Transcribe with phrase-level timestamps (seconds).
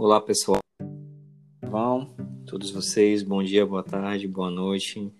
[0.00, 0.60] Olá, pessoal.
[1.60, 2.14] Vão,
[2.46, 5.12] todos vocês, bom dia, boa tarde, boa noite.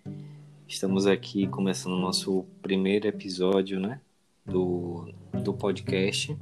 [0.69, 4.01] Estamos aqui começando o nosso primeiro episódio, né,
[4.47, 5.13] do,
[5.43, 6.39] do podcast.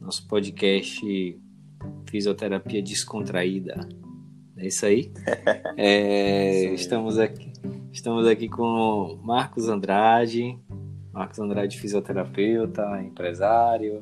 [0.00, 1.36] Nosso podcast
[2.08, 3.88] Fisioterapia Descontraída.
[4.56, 5.10] É isso aí.
[5.76, 7.52] É, estamos aqui,
[7.92, 10.56] estamos aqui com Marcos Andrade,
[11.12, 14.00] Marcos Andrade, fisioterapeuta, empresário,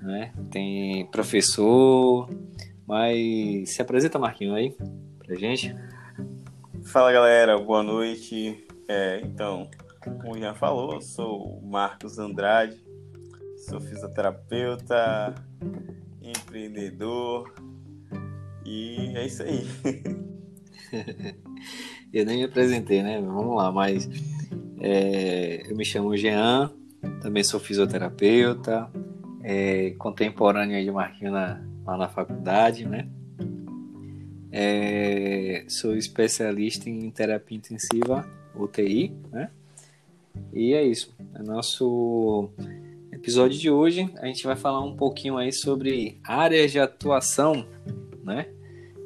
[0.00, 0.32] né?
[0.50, 2.30] Tem professor,
[2.86, 4.76] mas se apresenta, Marquinho, aí,
[5.18, 5.74] pra gente.
[6.84, 8.64] Fala, galera, boa noite.
[8.88, 9.68] É, então,
[10.02, 12.80] como já falou, sou Marcos Andrade,
[13.68, 15.34] sou fisioterapeuta,
[16.22, 17.52] empreendedor,
[18.64, 19.66] e é isso aí.
[22.12, 23.20] Eu nem me apresentei, né?
[23.20, 24.08] Vamos lá, mas
[24.80, 26.72] é, eu me chamo Jean,
[27.20, 28.90] também sou fisioterapeuta,
[29.42, 33.08] é, contemporâneo de Marquinhos na, lá na faculdade, né?
[34.50, 39.50] É, sou especialista em terapia intensiva, UTI, né?
[40.52, 41.14] E é isso.
[41.34, 42.50] É nosso
[43.12, 44.10] episódio de hoje.
[44.18, 47.66] A gente vai falar um pouquinho aí sobre áreas de atuação,
[48.22, 48.48] né?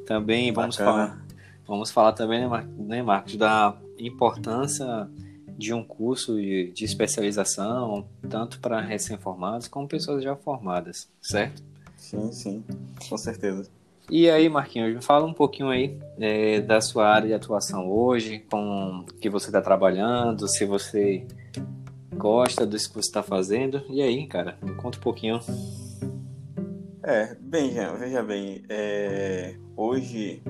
[0.05, 1.25] Também vamos falar,
[1.67, 2.41] vamos falar também,
[2.77, 5.09] né, Marcos, da importância
[5.57, 11.70] de um curso de, de especialização, tanto para recém-formados como pessoas já formadas, certo?
[12.11, 12.63] Sim, sim,
[13.07, 13.69] com certeza.
[14.09, 19.05] E aí, Marquinhos, fala um pouquinho aí é, da sua área de atuação hoje, com
[19.21, 21.25] que você está trabalhando, se você
[22.13, 23.81] gosta do que você está fazendo.
[23.89, 25.39] E aí, cara, me conta um pouquinho.
[27.01, 30.43] É, bem, Jean, veja bem, é, hoje,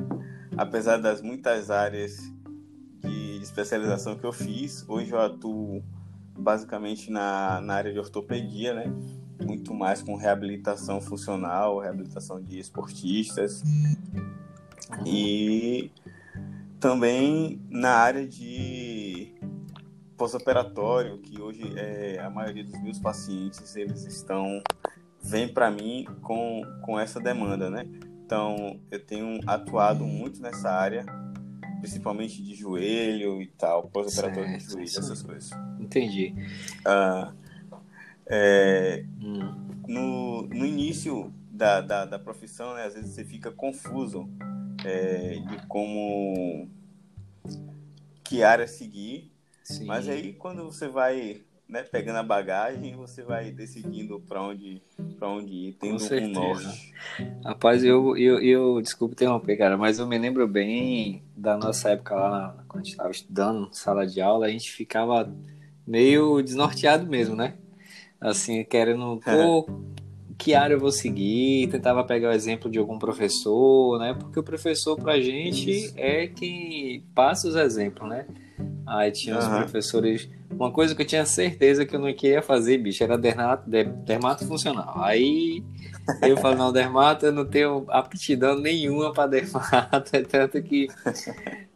[0.58, 2.17] apesar das muitas áreas
[3.04, 4.84] de especialização que eu fiz.
[4.89, 5.84] Hoje eu atuo
[6.36, 8.92] basicamente na, na área de ortopedia, né?
[9.45, 13.64] Muito mais com reabilitação funcional, reabilitação de esportistas.
[15.05, 15.92] E
[16.80, 19.33] também na área de
[20.17, 24.61] pós-operatório, que hoje é, a maioria dos meus pacientes eles estão
[25.23, 27.86] vem para mim com, com essa demanda, né?
[28.26, 31.05] Então eu tenho atuado muito nessa área
[31.82, 35.49] principalmente de joelho e tal, pós-operatório de joelho, essas coisas.
[35.80, 36.33] Entendi.
[36.86, 37.33] Ah,
[38.31, 39.03] é,
[39.87, 44.30] no, no início da, da, da, profissão, né, às vezes você fica confuso
[44.86, 46.70] é, de como
[48.23, 49.31] que área seguir,
[49.64, 49.86] Sim.
[49.86, 54.81] mas aí quando você vai né, pegando a bagagem, você vai decidindo para onde,
[55.17, 56.93] pra onde ir, tendo um norte.
[57.43, 62.15] Rapaz, eu, eu, eu, desculpa interromper, cara, mas eu me lembro bem da nossa época
[62.15, 65.33] lá, quando a gente estava estudando, sala de aula, a gente ficava
[65.86, 67.55] meio desnorteado mesmo, né?
[68.21, 69.67] Assim, querendo, pô,
[70.37, 74.15] que área eu vou seguir, tentava pegar o exemplo de algum professor, né?
[74.17, 75.93] Porque o professor pra gente Isso.
[75.98, 78.26] é quem passa os exemplos, né?
[78.86, 79.42] Aí tinha uhum.
[79.42, 83.17] os professores uma coisa que eu tinha certeza que eu não queria fazer, bicho, era
[83.17, 85.02] dermato, dermato funcional.
[85.02, 85.64] Aí
[86.21, 90.88] eu falo, não, dermato eu não tenho aptidão nenhuma para dermato, é tanto que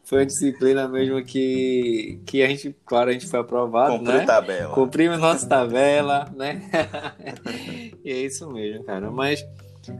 [0.05, 4.25] foi uma disciplina mesmo que, que a gente, claro, a gente foi aprovado, Cumpri né?
[4.25, 4.73] tabela.
[4.73, 6.61] Cumprimos nossa tabela, né?
[8.05, 9.09] e é isso mesmo, cara.
[9.09, 9.43] Mas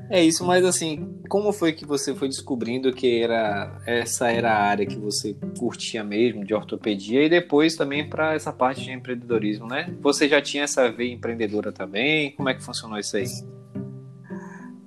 [0.10, 4.64] é isso, mas assim, como foi que você foi descobrindo que era essa era a
[4.64, 9.68] área que você curtia mesmo de ortopedia e depois também para essa parte de empreendedorismo,
[9.68, 9.92] né?
[10.02, 12.32] Você já tinha essa veia empreendedora também?
[12.32, 13.26] Como é que funcionou isso aí?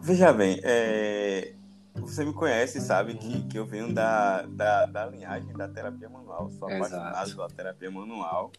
[0.01, 1.58] Veja bem, é...
[2.09, 6.51] você me conhece, sabe que, que eu venho da, da, da linhagem da terapia manual,
[6.51, 7.37] sou apaixonado Exato.
[7.37, 8.53] pela terapia manual,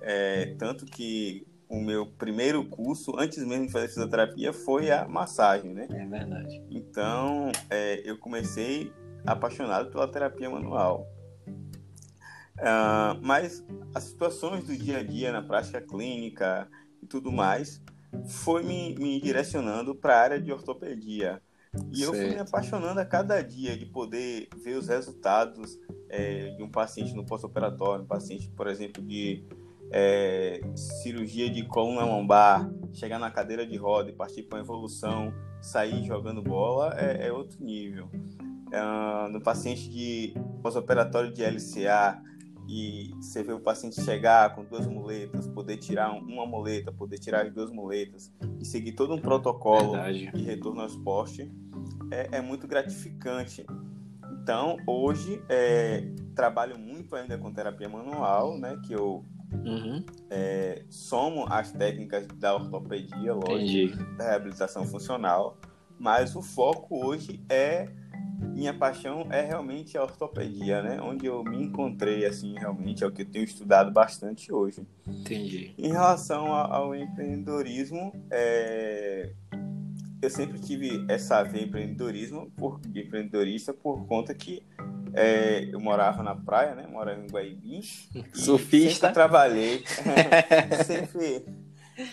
[0.00, 0.54] é...
[0.58, 5.86] tanto que o meu primeiro curso, antes mesmo de fazer fisioterapia, foi a massagem, né?
[5.90, 6.62] É verdade.
[6.70, 8.90] Então, é, eu comecei
[9.26, 11.06] apaixonado pela terapia manual.
[12.58, 16.68] Uh, mas as situações do dia a dia na prática clínica
[17.00, 17.80] e tudo mais
[18.26, 21.40] foi me, me direcionando para a área de ortopedia.
[21.92, 22.02] E certo.
[22.02, 25.78] eu fui me apaixonando a cada dia de poder ver os resultados
[26.08, 29.44] é, de um paciente no pós-operatório, um paciente, por exemplo, de
[29.90, 35.32] é, cirurgia de coluna lombar, chegar na cadeira de roda e partir para uma evolução,
[35.60, 38.10] sair jogando bola é, é outro nível.
[38.72, 42.22] É, no paciente de pós-operatório de LCA,
[42.68, 47.46] e você vê o paciente chegar com duas muletas, poder tirar uma muleta, poder tirar
[47.46, 48.30] as duas muletas
[48.60, 50.30] e seguir todo um protocolo Verdade.
[50.30, 51.50] de retorno ao esporte,
[52.10, 53.64] é, é muito gratificante.
[54.42, 60.04] Então, hoje, é, trabalho muito ainda com terapia manual, né, que eu Uhum.
[60.28, 65.56] É, somo as técnicas da ortopedia, lógico, da reabilitação funcional,
[65.98, 67.88] mas o foco hoje é
[68.38, 71.00] minha paixão é realmente a ortopedia, né?
[71.00, 74.86] Onde eu me encontrei, assim, realmente é o que eu tenho estudado bastante hoje.
[75.06, 75.74] Entendi.
[75.76, 79.32] Em relação ao empreendedorismo, é...
[80.22, 84.62] eu sempre tive essa veia empreendedorismo, por, de empreendedorista, por conta que
[85.14, 86.86] é, eu morava na praia, né?
[86.86, 87.80] Morava em Guaibim.
[88.32, 89.08] Surfista.
[89.08, 89.84] Sempre trabalhei.
[90.86, 91.44] sempre,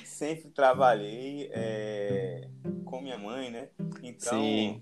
[0.03, 2.47] sempre trabalhei é,
[2.83, 3.67] com minha mãe, né?
[4.01, 4.81] Então, Sim.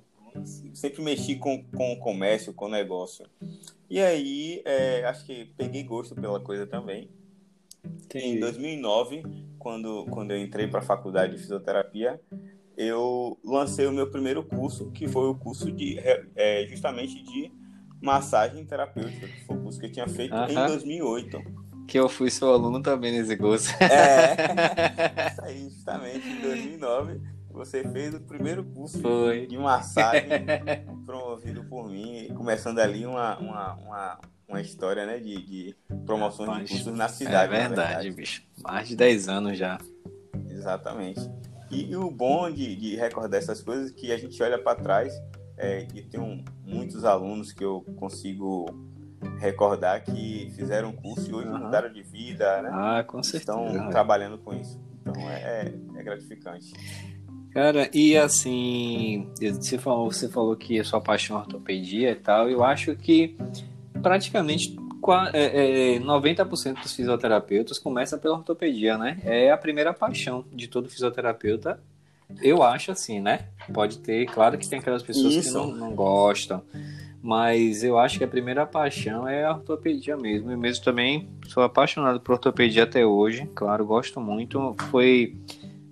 [0.74, 3.26] Sempre mexi com, com o comércio, com o negócio.
[3.90, 7.10] E aí, é, acho que peguei gosto pela coisa também.
[7.84, 8.38] Entendi.
[8.38, 9.24] Em 2009,
[9.60, 12.20] quando, quando eu entrei para a faculdade de fisioterapia,
[12.78, 16.00] eu lancei o meu primeiro curso, que foi o curso de
[16.36, 17.52] é, justamente de
[18.02, 20.52] massagem terapêutica, que foi o curso que eu tinha feito uh -huh.
[20.52, 21.64] em 2008.
[21.88, 23.70] Que eu fui seu aluno também nesse curso.
[23.82, 24.36] É,
[25.32, 27.22] isso aí, justamente, em 2009,
[27.54, 29.48] você fez o primeiro curso foi.
[29.48, 30.46] de massagem
[31.06, 36.74] promovido por mim, começando ali uma, uma, uma, uma história né, de, de promoções de
[36.74, 37.54] cursos na cidade.
[37.54, 38.44] É verdade, verdade, bicho.
[38.62, 39.78] Mais de 10 anos já.
[40.50, 41.22] Exatamente.
[41.70, 44.76] E, e o bom de, de recordar essas coisas é que a gente olha para
[44.76, 45.14] trás
[45.58, 48.66] é, e tem muitos alunos que eu consigo
[49.40, 51.58] recordar que fizeram curso e hoje uhum.
[51.60, 52.70] mudaram de vida, né?
[52.72, 53.60] Ah, com certeza.
[53.66, 54.80] Estão trabalhando com isso.
[55.02, 56.74] Então é, é, é gratificante.
[57.54, 62.50] Cara, e assim, você falou, você falou que a sua paixão é ortopedia e tal,
[62.50, 63.36] eu acho que
[64.02, 64.76] praticamente
[65.34, 69.20] é, é, 90% dos fisioterapeutas começa pela ortopedia, né?
[69.24, 71.80] É a primeira paixão de todo fisioterapeuta
[72.42, 73.48] eu acho assim, né?
[73.74, 75.50] Pode ter, claro que tem aquelas pessoas Isso.
[75.50, 76.64] que não, não gostam,
[77.22, 80.52] mas eu acho que a primeira paixão é a ortopedia mesmo.
[80.52, 84.76] Eu mesmo também sou apaixonado por ortopedia até hoje, claro, gosto muito.
[84.90, 85.36] Foi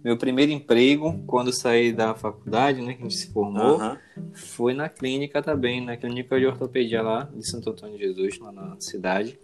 [0.03, 3.97] meu primeiro emprego quando saí da faculdade, né, que a gente se formou, uhum.
[4.33, 8.51] foi na clínica também, na clínica de ortopedia lá de Santo Antônio de Jesus, lá
[8.51, 9.39] na cidade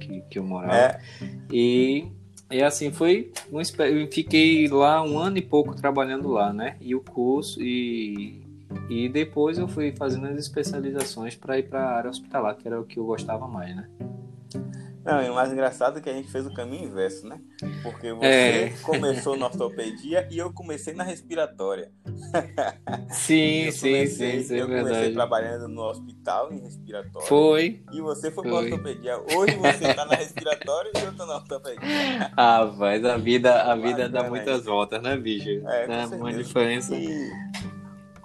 [0.00, 0.74] que, que eu morava.
[0.74, 1.00] É.
[1.52, 2.06] E
[2.50, 3.32] e assim, foi.
[3.52, 3.60] Um,
[4.10, 6.76] fiquei lá um ano e pouco trabalhando lá, né?
[6.80, 8.40] E o curso, e,
[8.88, 12.80] e depois eu fui fazendo as especializações para ir para a área hospitalar, que era
[12.80, 13.88] o que eu gostava mais, né?
[15.06, 17.40] Não, e o mais engraçado é que a gente fez o caminho inverso, né?
[17.80, 18.74] Porque você é.
[18.82, 21.92] começou na ortopedia e eu comecei na respiratória.
[23.10, 27.28] Sim, sim, sim, sim, é Eu comecei trabalhando no hospital em respiratória.
[27.28, 27.82] Foi.
[27.92, 28.52] E você foi, foi.
[28.52, 29.18] para ortopedia.
[29.18, 31.86] Hoje você está na respiratória e eu estou na ortopedia.
[32.36, 35.48] Ah, mas a vida, a vida dá muitas voltas, né, bicho?
[35.48, 36.94] É, é uma diferença.
[36.94, 37.30] E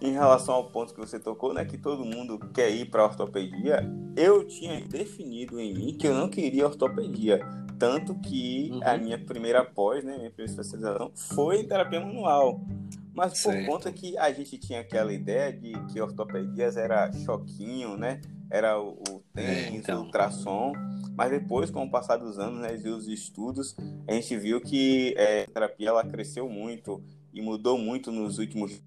[0.01, 3.87] em relação ao ponto que você tocou, né, que todo mundo quer ir para ortopedia,
[4.17, 7.39] eu tinha definido em mim que eu não queria ortopedia,
[7.77, 8.79] tanto que uhum.
[8.83, 12.59] a minha primeira pós, né, minha primeira especialização foi em terapia manual.
[13.13, 13.67] Mas por certo.
[13.67, 18.21] conta que a gente tinha aquela ideia de que ortopedias era choquinho, né?
[18.49, 20.01] Era o, o tênis, é, então.
[20.01, 20.71] o ultrassom.
[21.15, 23.75] Mas depois, com o passar dos anos né, e os estudos,
[24.07, 28.81] a gente viu que é, a terapia ela cresceu muito e mudou muito nos últimos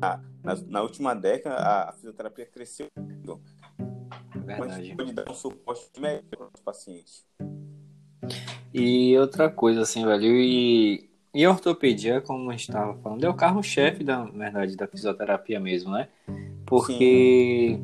[0.00, 2.86] na, na, última década, a, a fisioterapia cresceu.
[4.34, 4.94] Verdade.
[4.96, 7.24] Pode dar um suporte melhor para os pacientes.
[8.72, 13.28] E outra coisa, assim, velho, e, e a ortopedia, como a gente estava falando, é
[13.28, 16.08] o carro-chefe, da verdade, da fisioterapia mesmo, né?
[16.66, 17.80] Porque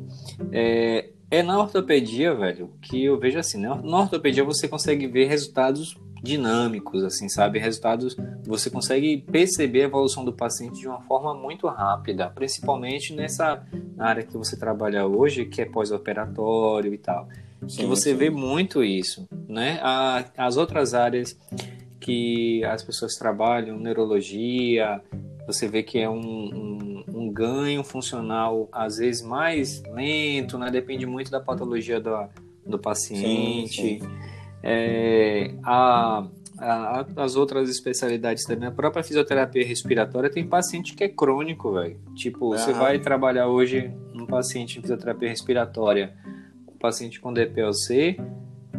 [0.51, 3.69] é, é, na ortopedia, velho, que eu vejo assim, né?
[3.83, 5.95] Na ortopedia você consegue ver resultados
[6.25, 7.59] dinâmicos, assim, sabe?
[7.59, 13.63] Resultados, você consegue perceber a evolução do paciente de uma forma muito rápida, principalmente nessa
[13.97, 17.29] área que você trabalha hoje, que é pós-operatório e tal.
[17.67, 18.17] Sim, que você sim.
[18.17, 19.79] vê muito isso, né?
[20.35, 21.37] as outras áreas
[21.99, 25.01] que as pessoas trabalham, neurologia,
[25.47, 30.69] você vê que é um, um, um, ganho funcional às vezes mais lento, né?
[30.71, 32.27] Depende muito da patologia do,
[32.65, 33.81] do paciente.
[33.81, 34.34] Sim, sim.
[34.67, 36.25] É, a,
[36.57, 41.99] a, as outras especialidades também, a própria fisioterapia respiratória tem paciente que é crônico, velho.
[42.15, 46.15] Tipo, você vai trabalhar hoje um paciente em fisioterapia respiratória,
[46.67, 48.17] um paciente com DPLC,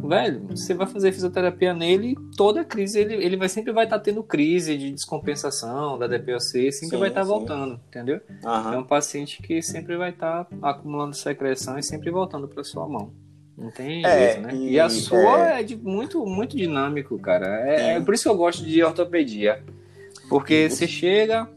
[0.03, 4.05] velho, você vai fazer fisioterapia nele, toda crise, ele, ele vai sempre vai estar tá
[4.05, 8.21] tendo crise de descompensação da DPLC, sempre sim, vai estar tá voltando, entendeu?
[8.45, 8.73] Uhum.
[8.73, 12.89] É um paciente que sempre vai estar tá acumulando secreção e sempre voltando para sua
[12.89, 13.13] mão.
[13.57, 14.55] Não tem é, jeito, né?
[14.55, 17.47] E, e a sua é, é de, muito, muito dinâmico, cara.
[17.69, 19.65] É, é, por isso que eu gosto de ortopedia.
[20.29, 21.49] Porque você chega,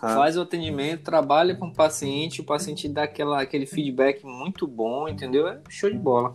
[0.00, 0.14] ah.
[0.14, 5.08] faz o atendimento, trabalha com o paciente, o paciente dá aquela, aquele feedback muito bom,
[5.08, 5.46] entendeu?
[5.46, 6.34] É show de bola.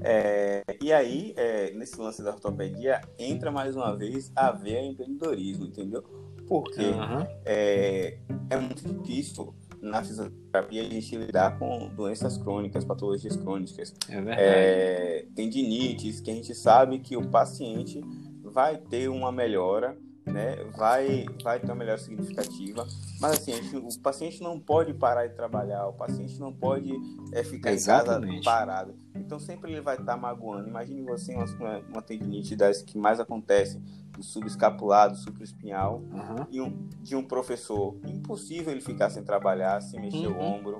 [0.00, 5.66] É, e aí, é, nesse lance da ortopedia, entra mais uma vez a ver empreendedorismo,
[5.66, 6.04] entendeu?
[6.46, 7.26] Porque uhum.
[7.44, 8.18] é,
[8.50, 13.94] é muito difícil na fisioterapia a gente lidar com doenças crônicas, patologias crônicas.
[14.08, 15.20] É.
[15.20, 18.00] É, tendinites, que a gente sabe que o paciente
[18.42, 22.86] vai ter uma melhora né, vai, vai ter uma melhora significativa.
[23.20, 26.92] Mas assim, gente, o paciente não pode parar de trabalhar, o paciente não pode
[27.32, 28.38] é, ficar Exatamente.
[28.38, 28.94] em casa parado.
[29.14, 30.68] Então sempre ele vai estar magoando.
[30.68, 33.80] Imagine você uma, uma tendinite das que mais acontece
[34.12, 36.46] do subescapular, do supraespinhal, uhum.
[36.50, 37.96] e um, de um professor.
[38.06, 40.38] Impossível ele ficar sem trabalhar, sem mexer uhum.
[40.38, 40.78] o ombro.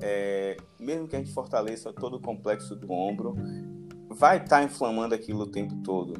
[0.00, 3.36] É, mesmo que a gente fortaleça todo o complexo do ombro,
[4.08, 6.14] vai estar inflamando aquilo o tempo todo.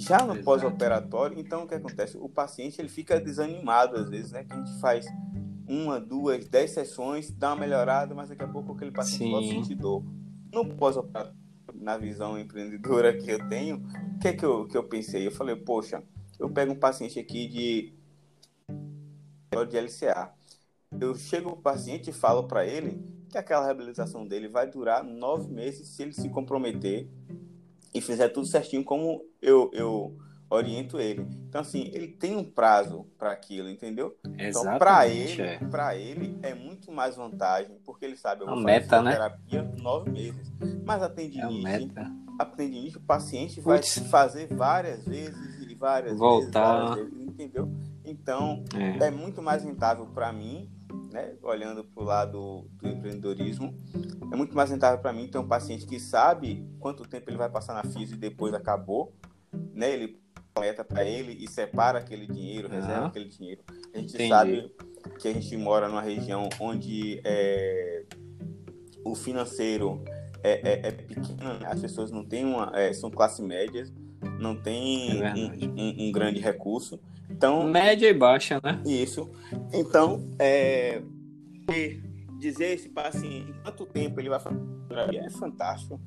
[0.00, 2.16] Já no pós-operatório, então o que acontece?
[2.16, 4.44] O paciente ele fica desanimado às vezes, né?
[4.44, 5.06] Que a gente faz
[5.68, 9.74] uma, duas, dez sessões, dá uma melhorada, mas daqui a pouco aquele paciente pode sentir
[9.74, 10.02] dor.
[10.52, 11.38] No pós-operatório,
[11.74, 13.76] na visão empreendedora que eu tenho,
[14.16, 15.26] o que é que eu, que eu pensei?
[15.26, 16.02] Eu falei, poxa,
[16.38, 17.92] eu pego um paciente aqui de,
[19.68, 20.32] de LCA.
[20.98, 25.52] Eu chego o paciente e falo para ele que aquela reabilitação dele vai durar nove
[25.52, 27.08] meses se ele se comprometer
[27.92, 30.16] e fizer tudo certinho como eu, eu
[30.50, 31.26] oriento ele.
[31.48, 34.16] Então, assim, ele tem um prazo para aquilo, entendeu?
[34.36, 35.58] Exatamente, então, para ele, é.
[35.58, 39.12] para ele é muito mais vantagem, porque ele sabe, eu vou a fazer meta, né?
[39.12, 40.52] terapia nove meses.
[40.84, 46.18] Mas a tendinite, é a, a tendinite, o paciente vai fazer várias vezes e várias
[46.18, 46.40] Voltar.
[46.40, 47.72] vezes, várias vezes, entendeu?
[48.04, 50.68] Então, é, é muito mais rentável para mim
[51.12, 53.74] né, olhando para o lado do empreendedorismo,
[54.32, 57.48] é muito mais rentável para mim ter um paciente que sabe quanto tempo ele vai
[57.48, 59.12] passar na FIS e depois acabou,
[59.74, 60.20] né, ele
[60.54, 63.62] coleta para ele e separa aquele dinheiro, reserva aquele dinheiro.
[63.94, 64.28] A gente Entendi.
[64.28, 64.74] sabe
[65.18, 68.04] que a gente mora numa região onde é,
[69.04, 70.02] o financeiro
[70.42, 71.66] é, é, é pequeno, né?
[71.66, 73.92] as pessoas não têm uma, é, são classe médias,
[74.38, 77.00] não tem é um, um, um grande recurso.
[77.30, 78.82] Então, Média e baixa, né?
[78.84, 79.30] Isso.
[79.72, 81.00] Então, é,
[82.38, 84.58] dizer esse paciente em quanto tempo ele vai fazer
[85.14, 86.00] é fantástico.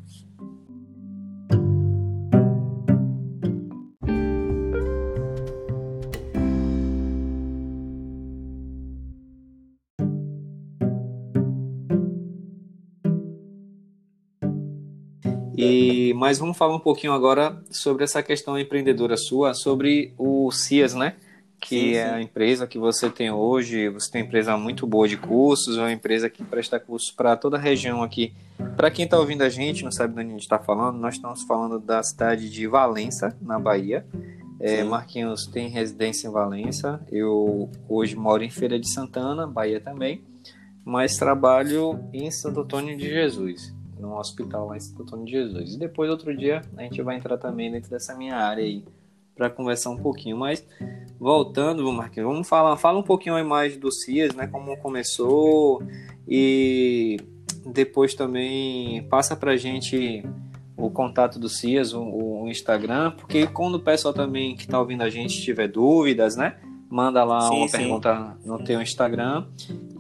[16.24, 21.15] Mas vamos falar um pouquinho agora sobre essa questão empreendedora sua, sobre o CIAS, né?
[21.60, 21.96] Que sim, sim.
[21.96, 23.89] é a empresa que você tem hoje.
[23.89, 27.36] Você tem uma empresa muito boa de cursos, é uma empresa que presta cursos para
[27.36, 28.34] toda a região aqui.
[28.77, 31.15] Para quem está ouvindo a gente, não sabe de onde a gente está falando, nós
[31.15, 34.06] estamos falando da cidade de Valença, na Bahia.
[34.62, 37.06] É, Marquinhos tem residência em Valença.
[37.12, 40.24] Eu hoje moro em Feira de Santana, Bahia também,
[40.86, 43.73] mas trabalho em Santo Antônio de Jesus
[44.03, 45.75] num hospital lá em Santo Antônio de Jesus.
[45.75, 48.83] E depois, outro dia, a gente vai entrar também dentro dessa minha área aí
[49.33, 50.38] para conversar um pouquinho.
[50.38, 50.65] Mas,
[51.17, 54.45] voltando, Marquinhos, vamos falar, fala um pouquinho aí mais do CIAS, né?
[54.48, 55.81] Como começou
[56.27, 57.17] e
[57.65, 60.24] depois também passa para gente
[60.75, 65.01] o contato do CIAS, o, o, Instagram, porque quando o pessoal também que está ouvindo
[65.01, 66.57] a gente tiver dúvidas, né?
[66.93, 67.77] manda lá sim, uma sim.
[67.77, 69.48] pergunta no teu Instagram.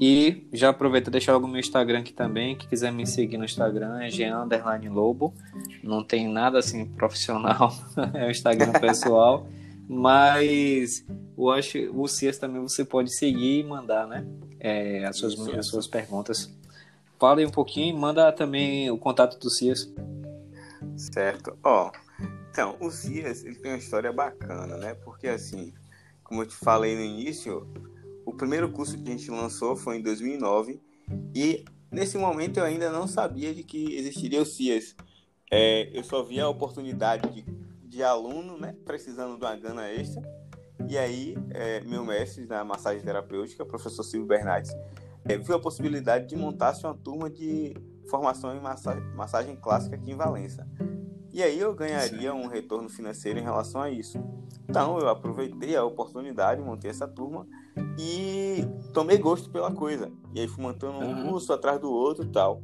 [0.05, 2.57] E já aproveita e deixar o meu Instagram aqui também.
[2.57, 4.45] Que quiser me seguir no Instagram é Jean
[4.91, 5.33] Lobo.
[5.81, 7.73] Não tem nada assim profissional,
[8.13, 9.47] é o Instagram pessoal.
[9.87, 11.05] Mas
[11.37, 14.27] eu acho o Cias também você pode seguir e mandar, né?
[14.59, 16.53] É, as, suas, as suas perguntas.
[17.17, 19.89] Fala aí um pouquinho, manda também o contato do Cias.
[20.97, 21.57] Certo.
[21.63, 21.93] Ó,
[22.51, 24.95] então, o Cias ele tem uma história bacana, né?
[24.95, 25.73] Porque assim,
[26.25, 27.65] como eu te falei no início,
[28.25, 30.81] o primeiro curso que a gente lançou foi em 2009
[31.35, 34.95] e nesse momento eu ainda não sabia de que existiria o CIAS.
[35.51, 37.45] É, eu só via a oportunidade de,
[37.87, 40.21] de aluno, né, precisando de uma gana extra.
[40.89, 44.71] E aí, é, meu mestre na massagem terapêutica, professor Silvio Bernardes,
[45.25, 47.73] é, viu a possibilidade de montar-se uma turma de
[48.09, 50.67] formação em massagem, massagem clássica aqui em Valença.
[51.31, 54.19] E aí eu ganharia um retorno financeiro em relação a isso.
[54.69, 57.47] Então eu aproveitei a oportunidade, montei essa turma
[57.97, 60.11] e tomei gosto pela coisa.
[60.33, 62.61] E aí fui montando um curso atrás do outro e tal.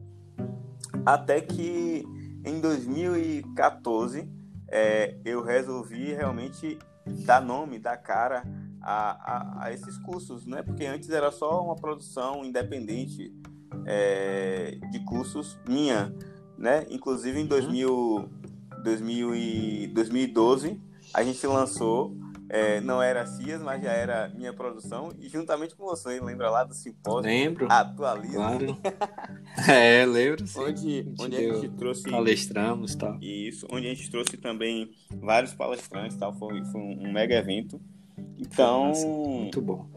[1.05, 2.03] Até que
[2.45, 4.29] em 2014
[4.69, 6.77] é, eu resolvi realmente
[7.25, 8.43] dar nome, dar cara
[8.81, 10.61] a, a, a, esses cursos, né?
[10.61, 13.33] Porque antes era só uma produção independente
[13.85, 16.13] é, de cursos minha,
[16.57, 16.85] né?
[16.89, 18.29] Inclusive em 2000,
[18.83, 20.81] 2000 e 2012
[21.13, 22.15] a gente lançou
[22.49, 26.63] é, não era CIAS, mas já era minha produção, e juntamente com você, lembra lá
[26.63, 27.29] do simpósio?
[27.29, 27.67] Lembro.
[27.69, 28.33] Atualiza.
[28.33, 28.77] Claro.
[29.69, 30.47] é, lembro.
[30.47, 30.59] Sim.
[30.59, 32.09] Onde, onde a gente trouxe.
[32.09, 33.17] Palestramos e tal.
[33.21, 34.91] Isso, onde a gente trouxe também
[35.21, 36.33] vários palestrantes tal.
[36.33, 37.79] Foi, foi um mega evento.
[38.37, 38.87] Então.
[38.87, 39.87] Nossa, muito bom.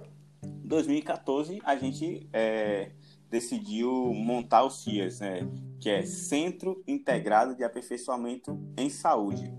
[0.65, 2.91] 2014 a gente é,
[3.31, 5.49] decidiu montar o CIAS, né?
[5.81, 9.51] Que é Centro Integrado de Aperfeiçoamento em Saúde.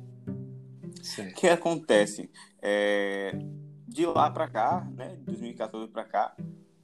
[1.20, 2.30] O que acontece?
[2.62, 3.38] É,
[3.88, 6.36] de lá para cá, né, de 2014 para cá,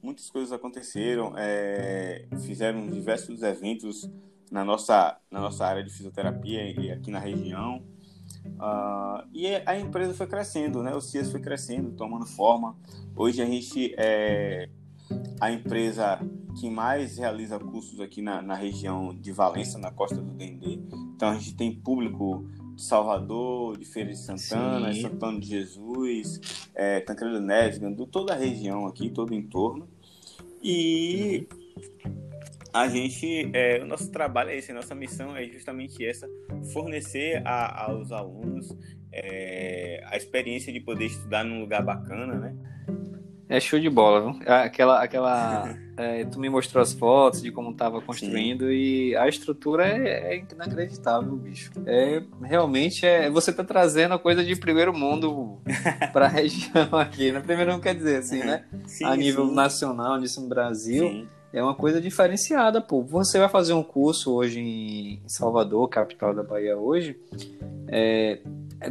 [0.02, 4.08] muitas coisas aconteceram, é, fizeram diversos eventos
[4.50, 7.82] na nossa, na nossa área de fisioterapia e aqui na região.
[8.44, 10.94] Uh, e a empresa foi crescendo, né?
[10.94, 12.76] O CIAS foi crescendo, tomando forma.
[13.14, 14.68] Hoje a gente é
[15.40, 16.20] a empresa
[16.58, 20.80] que mais realiza cursos aqui na, na região de Valença, na costa do Dendê.
[21.14, 22.48] Então a gente tem público
[22.80, 25.02] Salvador, de Feira de Santana, Sim.
[25.02, 29.88] Santana de Jesus, é, Tancredo Neves, de toda a região aqui, todo o entorno.
[30.62, 31.46] E
[32.72, 36.28] a gente, é, o nosso trabalho é esse, a nossa missão é justamente essa,
[36.72, 38.76] fornecer a, aos alunos
[39.12, 42.56] é, a experiência de poder estudar num lugar bacana, né?
[43.50, 44.42] É show de bola, viu?
[44.46, 48.72] É aquela, aquela, é, tu me mostrou as fotos de como estava construindo Sim.
[48.72, 51.72] e a estrutura é, é, inacreditável, bicho.
[51.84, 55.58] É realmente é, você tá trazendo a coisa de primeiro mundo
[56.12, 57.40] para a região aqui, né?
[57.40, 58.64] Primeiro mundo quer dizer assim, né?
[58.86, 59.54] Sim, a nível sim.
[59.54, 61.08] nacional, nisso no Brasil.
[61.08, 61.28] Sim.
[61.52, 63.02] É uma coisa diferenciada, pô.
[63.02, 67.18] Você vai fazer um curso hoje em Salvador, capital da Bahia hoje,
[67.88, 68.38] é,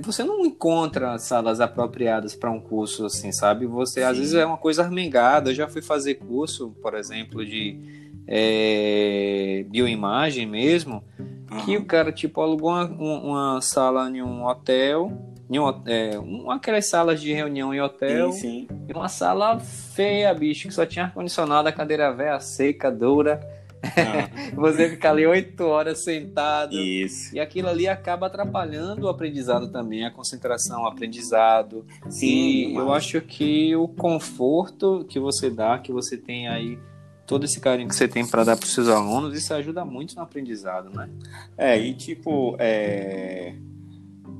[0.03, 3.65] você não encontra salas apropriadas para um curso assim, sabe?
[3.65, 4.05] Você Sim.
[4.05, 5.49] às vezes é uma coisa armengada.
[5.49, 7.79] Eu já fui fazer curso, por exemplo, de
[8.27, 11.03] é, bioimagem mesmo,
[11.51, 11.65] uhum.
[11.65, 15.11] que o cara tipo alugou uma, uma sala em um hotel,
[15.49, 18.67] em um, é, uma aquelas salas de reunião em hotel, sim, sim.
[18.87, 23.39] e uma sala feia, bicho, que só tinha ar condicionado, a cadeira velha, seca, dura
[24.55, 26.75] você fica ali oito horas sentado.
[26.75, 27.35] Isso.
[27.35, 31.85] E aquilo ali acaba atrapalhando o aprendizado também, a concentração, o aprendizado.
[32.09, 32.83] Sim, e mas...
[32.83, 36.77] eu acho que o conforto que você dá, que você tem aí
[37.25, 40.15] todo esse carinho que você tem para dar para os seus alunos, isso ajuda muito
[40.15, 41.07] no aprendizado, né?
[41.55, 43.53] É, e tipo, é...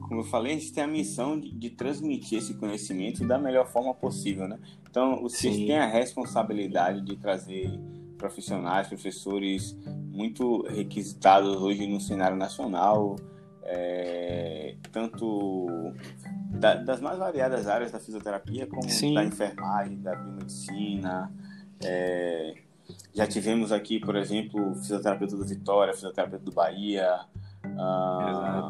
[0.08, 3.68] como eu falei, a gente tem a missão de, de, transmitir esse conhecimento da melhor
[3.68, 4.58] forma possível, né?
[4.90, 7.80] Então, o CIS tem a responsabilidade de trazer
[8.20, 9.76] profissionais, professores
[10.12, 13.16] muito requisitados hoje no cenário nacional,
[13.64, 15.68] é, tanto
[16.52, 19.16] da, das mais variadas áreas da fisioterapia, como Sim.
[19.16, 21.34] da enfermagem, da biomedicina.
[21.84, 22.56] É,
[23.16, 27.22] já tivemos aqui, por exemplo, fisioterapeuta do Vitória, fisioterapeuta do Bahia,
[27.78, 28.70] ah,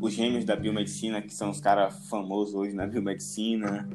[0.00, 3.88] os gêmeos da biomedicina, que são os caras famosos hoje na biomedicina.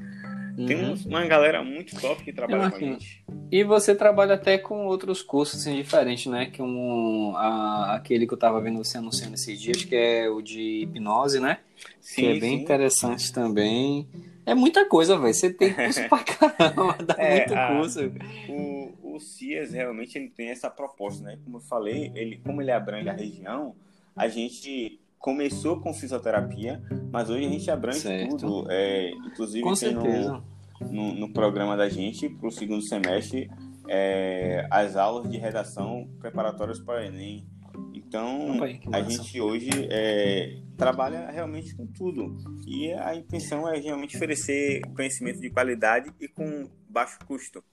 [0.65, 0.96] Tem uhum.
[1.06, 3.24] uma galera muito top que trabalha com a gente.
[3.52, 6.48] E você trabalha até com outros cursos assim, diferentes, né?
[6.48, 10.41] Que um, a, aquele que eu tava vendo você anunciando esses dias, que é o
[10.41, 11.60] de hipnose, né?
[12.02, 12.63] Sim, que é bem sim.
[12.63, 14.10] interessante também.
[14.48, 15.32] É muita coisa, velho.
[15.32, 18.12] Você tem curso pra caramba, dá é, muito a, curso.
[18.50, 21.38] O, o CIAS realmente ele tem essa proposta, né?
[21.43, 23.76] Como eu falei, ele, como ele abrange a região,
[24.15, 28.38] a gente começou com fisioterapia, mas hoje a gente abrange certo.
[28.38, 28.67] tudo.
[28.69, 30.43] É, inclusive com certeza.
[30.82, 33.49] No, no, no, programa da gente, para o segundo semestre,
[33.89, 37.47] é, as aulas de redação preparatórias para o Enem.
[37.93, 42.38] Então, Opa, a gente hoje é, trabalha realmente com tudo.
[42.65, 47.63] E a intenção é realmente oferecer conhecimento de qualidade e com baixo custo.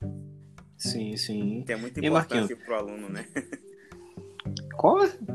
[0.76, 1.62] Sim, sim.
[1.64, 3.26] Que é muito importante para o aluno, né?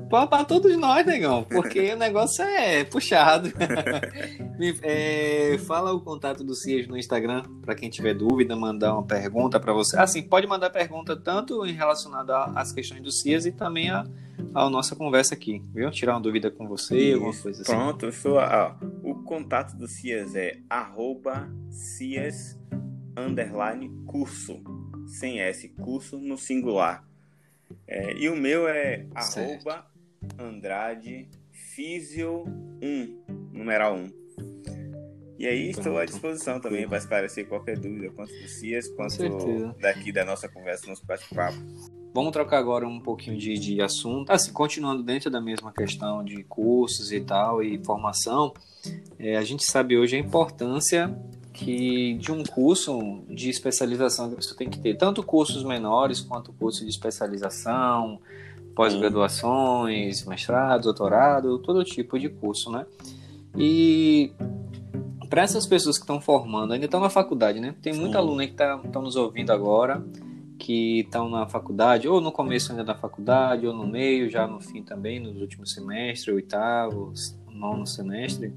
[0.09, 3.51] Para todos nós, negão, porque o negócio é puxado.
[4.83, 9.59] é, fala o contato do CIES no Instagram, para quem tiver dúvida, mandar uma pergunta
[9.59, 9.97] para você.
[9.97, 14.05] Assim, pode mandar pergunta tanto em relacionada às questões do CIES e também a,
[14.53, 15.89] a nossa conversa aqui, viu?
[15.91, 17.15] Tirar uma dúvida com você, Isso.
[17.15, 17.71] alguma coisa assim.
[17.71, 22.59] Pronto, eu sou, ó, o contato do CIES é arroba CIES
[23.17, 24.61] underline curso,
[25.07, 27.08] sem S, curso no singular.
[27.91, 29.67] É, e o meu é certo.
[29.67, 29.87] arroba
[30.37, 31.27] Andrade
[31.73, 32.43] Físio
[32.83, 34.19] 1, numeral 1.
[35.39, 40.11] E aí estou à disposição também para esclarecer qualquer dúvida, quanto do CIAS, quanto daqui
[40.11, 41.57] da nossa conversa, nosso bate-papo.
[42.13, 44.29] Vamos trocar agora um pouquinho de, de assunto.
[44.31, 48.53] Assim, continuando dentro da mesma questão de cursos e tal, e formação,
[49.17, 51.07] é, a gente sabe hoje a importância
[51.59, 56.53] que de um curso de especialização que você tem que ter, tanto cursos menores quanto
[56.53, 58.19] curso de especialização,
[58.73, 62.85] pós-graduações, mestrado, doutorado, todo tipo de curso, né?
[63.57, 64.31] E
[65.29, 67.75] para essas pessoas que estão formando, ainda estão na faculdade, né?
[67.81, 70.01] Tem muita aluna que estão tá, nos ouvindo agora,
[70.57, 74.61] que estão na faculdade, ou no começo ainda da faculdade, ou no meio, já no
[74.61, 77.11] fim também, nos últimos semestres, oitavo,
[77.53, 78.53] nono semestre.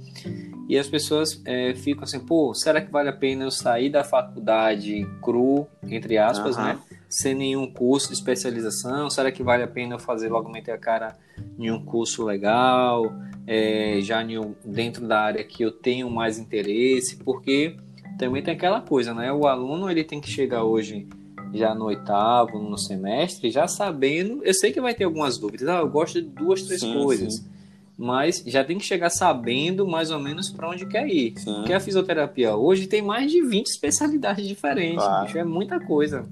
[0.68, 4.04] E as pessoas é, ficam assim, pô, será que vale a pena eu sair da
[4.04, 6.64] faculdade cru, entre aspas, uhum.
[6.64, 6.78] né?
[7.08, 9.10] Sem nenhum curso de especialização?
[9.10, 11.16] Será que vale a pena eu fazer logo meter a cara
[11.58, 13.12] em um curso legal,
[13.46, 17.16] é, já um, dentro da área que eu tenho mais interesse?
[17.16, 17.76] Porque
[18.18, 19.30] também tem aquela coisa, né?
[19.32, 21.06] O aluno ele tem que chegar hoje
[21.52, 24.42] já no oitavo, no semestre, já sabendo.
[24.42, 25.68] Eu sei que vai ter algumas dúvidas.
[25.68, 27.34] Ah, eu gosto de duas, três sim, coisas.
[27.34, 27.51] Sim
[27.96, 31.38] mas já tem que chegar sabendo mais ou menos para onde quer ir.
[31.38, 31.54] Sim.
[31.54, 35.26] Porque a fisioterapia hoje tem mais de 20 especialidades diferentes, claro.
[35.26, 36.26] bicho, é muita coisa.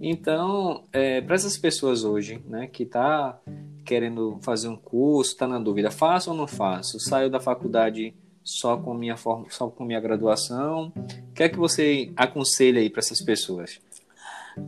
[0.00, 3.38] Então, é, para essas pessoas hoje, né, que tá
[3.84, 6.98] querendo fazer um curso, está na dúvida, faço ou não faço?
[6.98, 10.92] Saio da faculdade só com minha forma, só com minha graduação?
[11.30, 13.80] O que é que você aconselha aí para essas pessoas?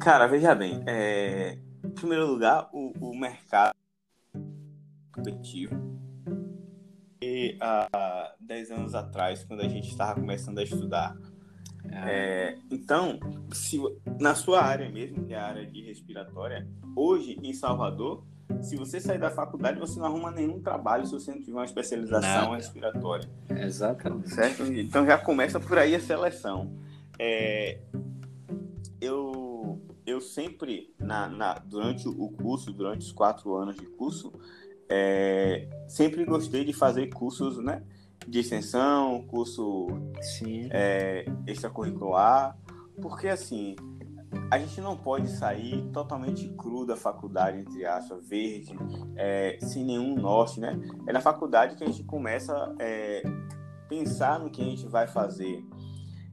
[0.01, 1.59] Cara, veja bem, é...
[1.85, 3.75] em primeiro lugar, o, o mercado
[5.13, 5.97] competitivo
[7.37, 11.15] e há 10 anos atrás, quando a gente estava começando a estudar.
[11.85, 12.11] É.
[12.11, 13.21] é, então,
[13.53, 13.79] se,
[14.19, 18.25] na sua área mesmo, que é a área de respiratória, hoje em Salvador,
[18.63, 21.65] se você sair da faculdade, você não arruma nenhum trabalho se você não tiver uma
[21.65, 22.57] especialização Nada.
[22.57, 23.29] respiratória.
[23.51, 24.31] Exatamente.
[24.31, 24.63] Certo?
[24.73, 26.73] Então já começa por aí a seleção.
[27.19, 27.81] É,
[28.99, 34.33] eu, eu sempre, na, na, durante o curso, durante os quatro anos de curso,
[34.89, 37.83] é, sempre gostei de fazer cursos, né?
[38.27, 39.87] De extensão, curso
[40.71, 42.59] é, extracurricular,
[43.01, 43.77] porque assim,
[44.51, 48.77] a gente não pode sair totalmente cru da faculdade, entre aspas, verde,
[49.17, 50.79] é, sem nenhum norte, né?
[51.07, 53.23] É na faculdade que a gente começa a é,
[53.89, 55.65] pensar no que a gente vai fazer.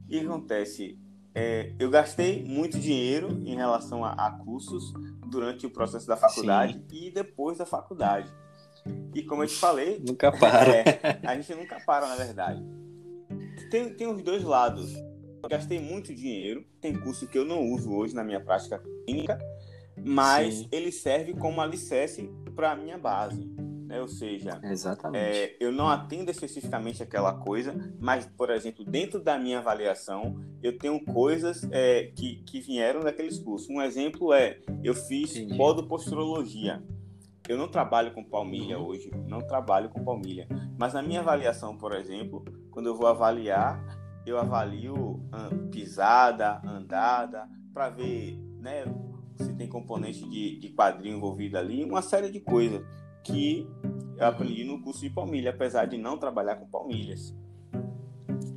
[0.08, 0.98] E acontece,
[1.34, 4.92] é, eu gastei muito dinheiro em relação a, a, cursos
[5.30, 7.06] durante o processo da faculdade Sim.
[7.06, 8.32] e depois da faculdade.
[9.14, 10.02] E como eu te falei.
[10.06, 10.76] Nunca para.
[10.76, 12.62] É, a gente nunca para, na verdade.
[13.70, 14.94] Tem, tem os dois lados.
[15.42, 16.64] Eu gastei muito dinheiro.
[16.80, 19.38] Tem curso que eu não uso hoje na minha prática clínica,
[20.04, 20.68] mas Sim.
[20.72, 23.44] ele serve como alicerce para a minha base.
[23.86, 24.00] Né?
[24.00, 24.60] Ou seja,
[25.12, 30.76] é, eu não atendo especificamente aquela coisa, mas, por exemplo, dentro da minha avaliação, eu
[30.78, 33.68] tenho coisas é, que, que vieram daqueles cursos.
[33.68, 36.82] Um exemplo é: eu fiz podoposturologia.
[37.48, 38.86] Eu não trabalho com palmilha uhum.
[38.86, 40.48] hoje, não trabalho com palmilha.
[40.78, 43.82] Mas na minha avaliação, por exemplo, quando eu vou avaliar,
[44.26, 45.20] eu avalio
[45.70, 48.84] pisada, andada, para ver né,
[49.36, 52.82] se tem componente de, de quadril envolvido ali, uma série de coisas
[53.22, 53.68] que
[54.16, 57.36] eu aprendi no curso de palmilha, apesar de não trabalhar com palmilhas.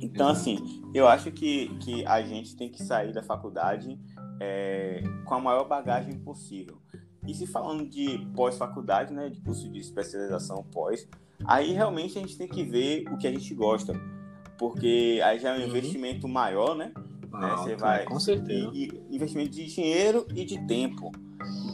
[0.00, 3.98] Então, assim, eu acho que, que a gente tem que sair da faculdade
[4.40, 6.80] é, com a maior bagagem possível.
[7.28, 11.06] E se falando de pós-faculdade, né, de curso de especialização pós,
[11.44, 13.92] aí realmente a gente tem que ver o que a gente gosta,
[14.56, 15.68] porque aí já é um uhum.
[15.68, 16.90] investimento maior, né?
[17.30, 17.56] Ah, né?
[17.58, 18.70] Você vai com certeza.
[18.72, 21.12] E, e, investimento de dinheiro e de tempo.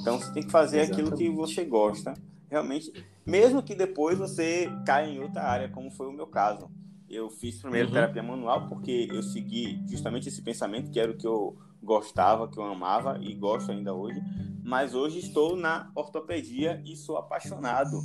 [0.01, 1.13] Então você tem que fazer Exatamente.
[1.13, 2.15] aquilo que você gosta,
[2.51, 2.93] realmente,
[3.25, 6.69] mesmo que depois você caia em outra área, como foi o meu caso.
[7.09, 7.95] Eu fiz primeiro uhum.
[7.95, 12.59] terapia manual porque eu segui justamente esse pensamento que era o que eu gostava, que
[12.59, 14.21] eu amava e gosto ainda hoje
[14.65, 18.01] mas hoje estou na ortopedia e sou apaixonado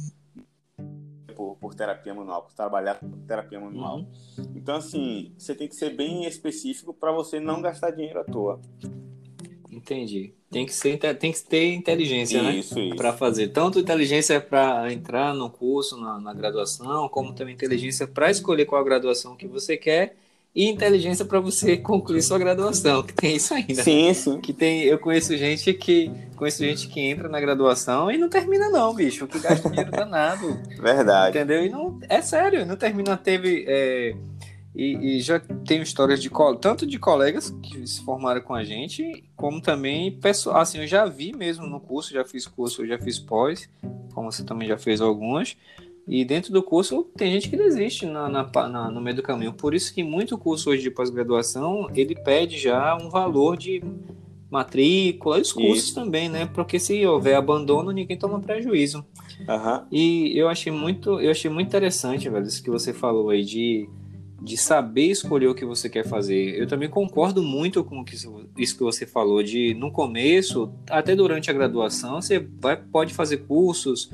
[1.33, 3.99] por, por terapia manual, por trabalhar com terapia manual.
[3.99, 4.51] Uhum.
[4.53, 8.59] Então, assim, você tem que ser bem específico para você não gastar dinheiro à toa.
[9.71, 10.33] Entendi.
[10.51, 12.93] Tem que, ser, tem que ter inteligência, isso, né?
[12.93, 13.49] Para fazer.
[13.49, 18.81] Tanto inteligência para entrar no curso, na, na graduação, como também inteligência para escolher qual
[18.81, 20.17] a graduação que você quer
[20.53, 23.83] e inteligência para você concluir sua graduação, que tem isso ainda.
[23.83, 24.41] Sim, sim.
[24.41, 28.69] Que tem, eu conheço gente que conheço gente que entra na graduação e não termina
[28.69, 30.59] não, bicho, que gasta dinheiro danado.
[30.81, 31.37] Verdade.
[31.37, 31.65] Entendeu?
[31.65, 34.15] E não é sério, não termina teve é,
[34.73, 36.29] e, e, já tenho histórias de
[36.61, 41.05] tanto de colegas que se formaram com a gente, como também pessoal, assim, eu já
[41.05, 43.69] vi mesmo no curso, já fiz curso, já fiz pós,
[44.13, 45.57] como você também já fez algumas
[46.09, 49.53] e dentro do curso tem gente que desiste na, na, na, no meio do caminho.
[49.53, 53.83] Por isso que muito curso hoje de pós-graduação, ele pede já um valor de
[54.49, 55.93] matrícula e os cursos isso.
[55.93, 56.47] também, né?
[56.47, 59.05] Porque se houver abandono, ninguém toma prejuízo.
[59.47, 59.85] Uhum.
[59.91, 63.87] E eu achei muito, eu achei muito interessante, velho, isso que você falou aí de,
[64.41, 66.59] de saber escolher o que você quer fazer.
[66.59, 68.03] Eu também concordo muito com
[68.57, 73.45] isso que você falou de no começo, até durante a graduação, você vai, pode fazer
[73.45, 74.09] cursos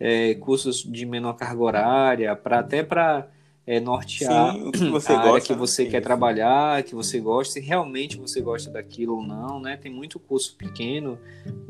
[0.00, 3.28] é, cursos de menor carga horária, para até para
[3.66, 5.58] é, nortear Sim, que você a gosta, área que né?
[5.58, 9.76] você quer trabalhar, que você gosta, se realmente você gosta daquilo ou não, né?
[9.76, 11.18] Tem muito curso pequeno,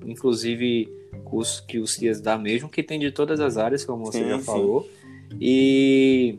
[0.07, 0.89] inclusive
[1.25, 4.29] curso que o CIAS dá mesmo, que tem de todas as áreas, como você Sim,
[4.29, 4.45] já sim.
[4.45, 4.89] falou.
[5.41, 6.39] E,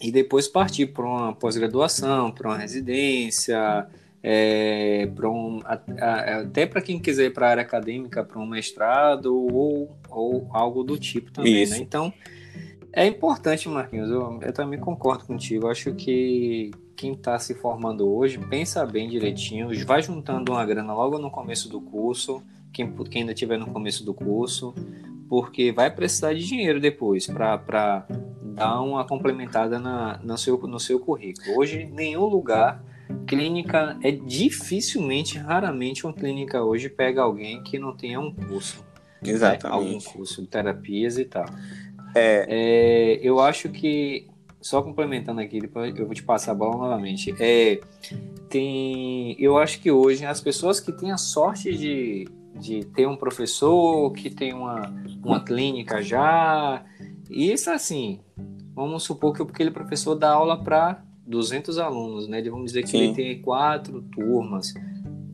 [0.00, 3.86] e depois partir para uma pós-graduação, para uma residência,
[4.22, 9.34] é, para um, até para quem quiser ir para a área acadêmica, para um mestrado
[9.34, 11.78] ou, ou algo do tipo também, né?
[11.78, 12.12] Então,
[12.92, 15.66] é importante, Marquinhos, eu, eu também concordo contigo.
[15.66, 20.92] Eu acho que quem está se formando hoje, pensa bem direitinho, vai juntando uma grana
[20.92, 24.74] logo no começo do curso, quem, quem ainda estiver no começo do curso,
[25.28, 28.04] porque vai precisar de dinheiro depois para
[28.42, 31.56] dar uma complementada na, no, seu, no seu currículo.
[31.56, 32.82] Hoje, nenhum lugar,
[33.26, 38.84] clínica é dificilmente, raramente, uma clínica hoje pega alguém que não tenha um curso.
[39.22, 39.30] né?
[39.30, 40.08] Algum Exatamente.
[40.12, 41.46] curso de terapias e tal.
[42.14, 44.28] É, É, eu acho que,
[44.60, 47.34] só complementando aqui, depois eu vou te passar a bola novamente.
[47.38, 47.80] É,
[48.48, 53.16] tem, eu acho que hoje as pessoas que têm a sorte de, de ter um
[53.16, 54.92] professor, que tem uma,
[55.22, 56.84] uma clínica já,
[57.30, 58.20] isso assim,
[58.74, 62.42] vamos supor que aquele professor dá aula para 200 alunos, né?
[62.42, 62.98] Vamos dizer que Sim.
[62.98, 64.72] ele tem quatro turmas,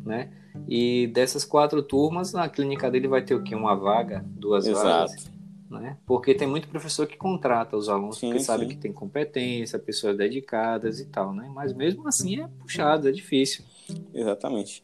[0.04, 0.30] né?
[0.68, 3.54] E dessas quatro turmas, na clínica dele vai ter o quê?
[3.54, 5.32] Uma vaga, duas vagas exato.
[5.70, 5.96] né?
[6.06, 8.70] Porque tem muito professor que contrata os alunos Sim, porque sabe sim.
[8.70, 11.50] que tem competência, pessoas dedicadas e tal, né?
[11.54, 13.64] Mas mesmo assim é puxado, é difícil.
[14.12, 14.82] Exatamente.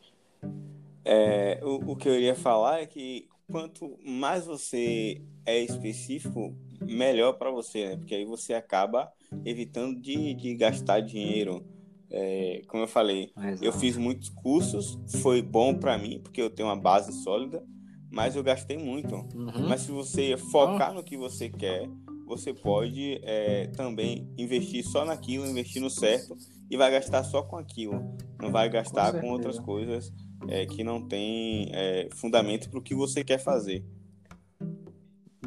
[1.04, 7.34] É, o, o que eu iria falar é que quanto mais você é específico, melhor
[7.34, 7.96] para você, né?
[7.96, 9.10] Porque aí você acaba
[9.44, 11.64] evitando de, de gastar dinheiro.
[12.10, 16.68] É, como eu falei, eu fiz muitos cursos, foi bom para mim, porque eu tenho
[16.68, 17.62] uma base sólida,
[18.10, 19.14] mas eu gastei muito.
[19.14, 21.88] uhum, Mas se você focar no que você quer,
[22.26, 26.36] você pode é, também investir só naquilo, investir no certo
[26.70, 28.16] e vai gastar só com aquilo.
[28.40, 29.32] Não vai gastar com, certeza.
[29.32, 30.12] outras coisas
[30.48, 33.84] é, que não tem é, fundamento para o que você quer fazer.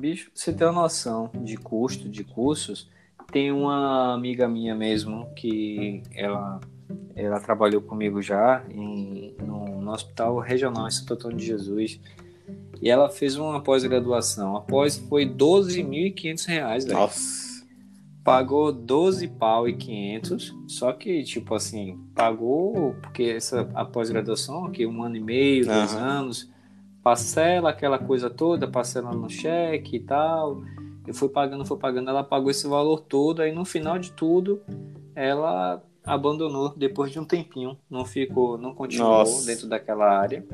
[0.04, 2.90] Bicho, você ter uma noção de custo de cursos,
[3.32, 6.60] tem uma amiga minha mesmo que ela,
[7.16, 12.02] ela trabalhou comigo já em, no, no Hospital Regional em Santo Antônio de Jesus.
[12.82, 14.58] E ela fez uma pós-graduação.
[14.58, 17.00] A pós foi 12.500 reais, velho.
[17.00, 17.66] Nossa,
[18.26, 24.86] pagou 12 pau e 500, só que, tipo assim, pagou, porque essa a pós-graduação, aqui
[24.86, 26.02] um ano e meio, dois Aham.
[26.02, 26.53] anos,
[27.04, 30.64] parcela aquela coisa toda, parcela no cheque e tal,
[31.06, 34.62] eu fui pagando, fui pagando, ela pagou esse valor todo, aí no final de tudo,
[35.14, 39.46] ela abandonou depois de um tempinho, não ficou, não continuou Nossa.
[39.46, 40.46] dentro daquela área.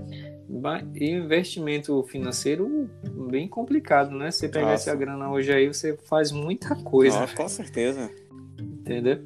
[0.95, 2.89] E investimento financeiro
[3.29, 4.31] bem complicado, né?
[4.31, 8.11] Você pegar essa grana hoje aí, você faz muita coisa, Nossa, com certeza.
[8.59, 9.23] entendeu?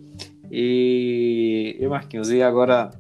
[0.52, 2.92] E, e Marquinhos, e agora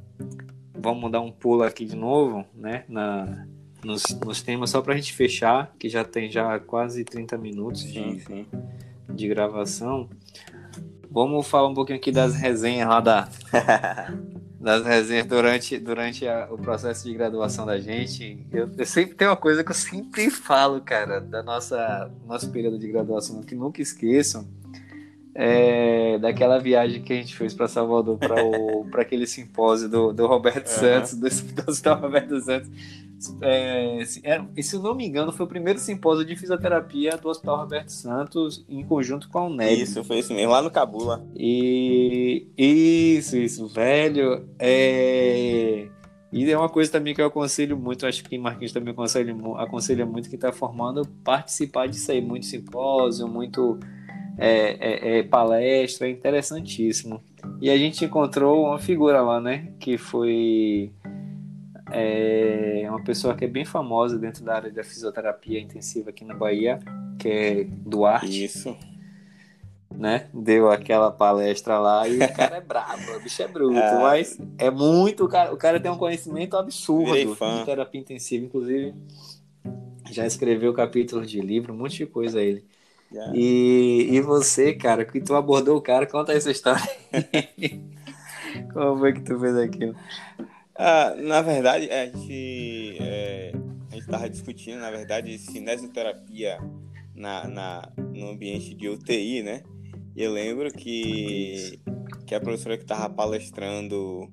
[0.77, 2.83] vamos dar um pulo aqui de novo, né?
[2.87, 3.45] Na,
[3.83, 8.15] nos, nos temas, só pra gente fechar, que já tem já quase 30 minutos Sim,
[8.15, 8.45] de, sim.
[9.09, 10.09] de gravação.
[11.11, 13.29] Vamos falar um pouquinho aqui das resenhas lá da,
[14.59, 18.45] das resenhas durante, durante a- o processo de graduação da gente.
[18.51, 22.79] Eu, eu sempre tem uma coisa que eu sempre falo, cara, da nossa nosso período
[22.79, 24.47] de graduação, que nunca esqueçam.
[25.35, 30.67] É, daquela viagem que a gente fez para Salvador para aquele simpósio do, do Roberto
[30.67, 30.79] Aham.
[30.79, 32.69] Santos, do, do Hospital Roberto Santos.
[33.41, 37.29] É, se, era- e se não me engano, foi o primeiro simpósio de fisioterapia do
[37.29, 39.81] Hospital Roberto Santos em conjunto com a UNEB.
[39.81, 41.25] Isso, foi isso mesmo, lá no Cabula.
[41.35, 44.47] E isso, isso, velho.
[44.59, 45.87] É...
[46.31, 50.05] E é uma coisa também que eu aconselho muito, acho que Marquinhos também aconselha, aconselha
[50.05, 53.79] muito quem está formando participar disso aí, muito simpósio, muito
[54.37, 57.21] é, é, é, palestra, é interessantíssimo.
[57.61, 59.73] E a gente encontrou uma figura lá, né?
[59.79, 60.91] Que foi
[61.91, 66.33] é, uma pessoa que é bem famosa dentro da área da fisioterapia intensiva aqui na
[66.33, 66.79] Bahia,
[67.19, 68.75] que é Duarte Isso.
[69.95, 70.27] né?
[70.33, 73.99] Deu aquela palestra lá e o cara é brabo, o bicho é bruto, Ah.
[74.01, 75.25] mas é muito.
[75.25, 78.93] O cara, o cara tem um conhecimento absurdo de terapia intensiva, inclusive.
[80.11, 82.65] Já escreveu capítulos de livro, um monte de coisa ele.
[83.33, 86.83] E, e você, cara, que tu abordou o cara, conta essa história.
[88.73, 89.95] Como foi que tu fez aquilo?
[90.75, 93.51] Ah, na verdade, a gente é,
[93.89, 96.57] a gente estava discutindo, na verdade, cinesioterapia
[97.15, 99.63] na, na, no ambiente de UTI, né?
[100.15, 101.79] E eu lembro que,
[102.25, 104.31] que a professora que estava palestrando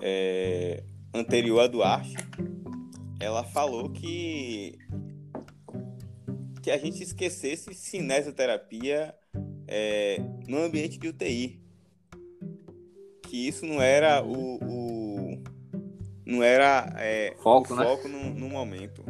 [0.00, 0.82] é,
[1.14, 2.16] anterior a Duarte,
[3.20, 4.78] ela falou que
[6.62, 9.14] que a gente esquecesse cinesioterapia
[9.66, 11.60] é, no ambiente de UTI.
[13.22, 14.58] Que isso não era o.
[14.62, 15.42] o
[16.26, 17.84] não era é, foco, o né?
[17.84, 19.04] foco no, no momento.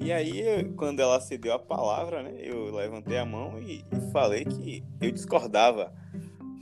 [0.00, 4.44] E aí, quando ela cedeu a palavra, né, eu levantei a mão e, e falei
[4.44, 5.92] que eu discordava.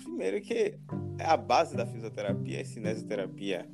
[0.03, 0.75] Primeiro que
[1.21, 3.69] a base da fisioterapia é cinesioterapia.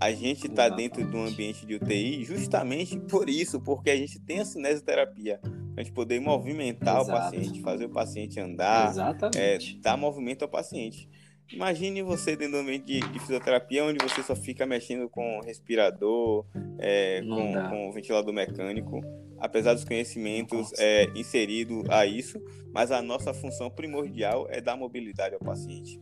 [0.00, 4.20] A gente está dentro de um ambiente de UTI justamente por isso, porque a gente
[4.20, 5.40] tem a cinesioterapia.
[5.76, 7.10] A gente poder movimentar Exato.
[7.10, 8.94] o paciente, fazer o paciente andar,
[9.34, 11.08] é, dar movimento ao paciente.
[11.50, 16.46] Imagine você dentro do ambiente de, de, fisioterapia, onde você só fica mexendo com respirador,
[16.78, 19.00] é, com, com, ventilador mecânico,
[19.38, 25.34] apesar dos conhecimentos é, inseridos a isso, mas a nossa função primordial é dar mobilidade
[25.34, 26.00] ao paciente.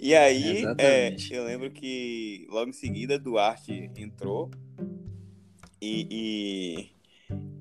[0.00, 4.50] E aí, é, eu lembro que logo em seguida Duarte entrou
[5.80, 6.90] e, e,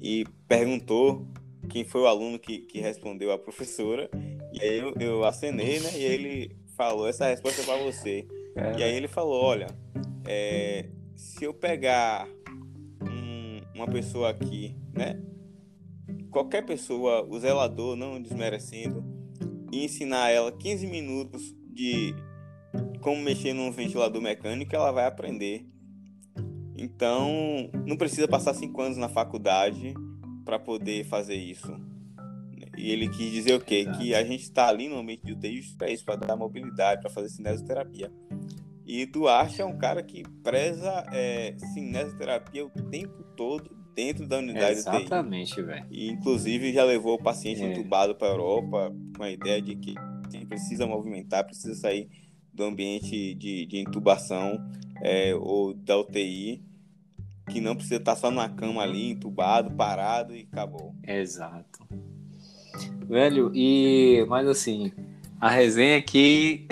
[0.02, 1.28] e perguntou
[1.70, 4.10] quem foi o aluno que, que respondeu a professora.
[4.54, 5.92] E aí eu, eu acenei, né?
[5.96, 8.28] E ele falou, essa resposta é para você.
[8.56, 8.80] É.
[8.80, 9.68] E aí ele falou, olha,
[10.26, 12.28] é, se eu pegar
[13.02, 15.22] um, uma pessoa aqui, né?
[16.32, 19.04] Qualquer pessoa, o zelador, não desmerecendo,
[19.72, 22.14] e ensinar ela 15 minutos de
[23.02, 25.66] como mexer num ventilador mecânico, ela vai aprender.
[26.80, 29.94] Então, não precisa passar cinco anos na faculdade
[30.46, 31.76] para poder fazer isso.
[32.78, 33.86] E ele quis dizer o quê?
[33.98, 37.10] Que a gente está ali no ambiente de UTI para isso, para dar mobilidade, para
[37.10, 38.12] fazer cinesioterapia.
[38.86, 44.80] E Duarte é um cara que preza é, cinesioterapia o tempo todo dentro da unidade
[44.80, 45.86] Exatamente, velho.
[45.92, 47.70] E inclusive já levou o paciente é.
[47.70, 49.94] entubado para a Europa com a ideia de que
[50.48, 52.10] precisa movimentar, precisa sair
[52.54, 54.58] do ambiente de, de intubação
[55.04, 56.64] é, ou da UTI,
[57.50, 60.94] que não precisa estar só na cama ali, entubado, parado e acabou.
[61.06, 61.80] Exato.
[63.08, 64.92] Velho, e mas assim,
[65.42, 66.68] a resenha aqui,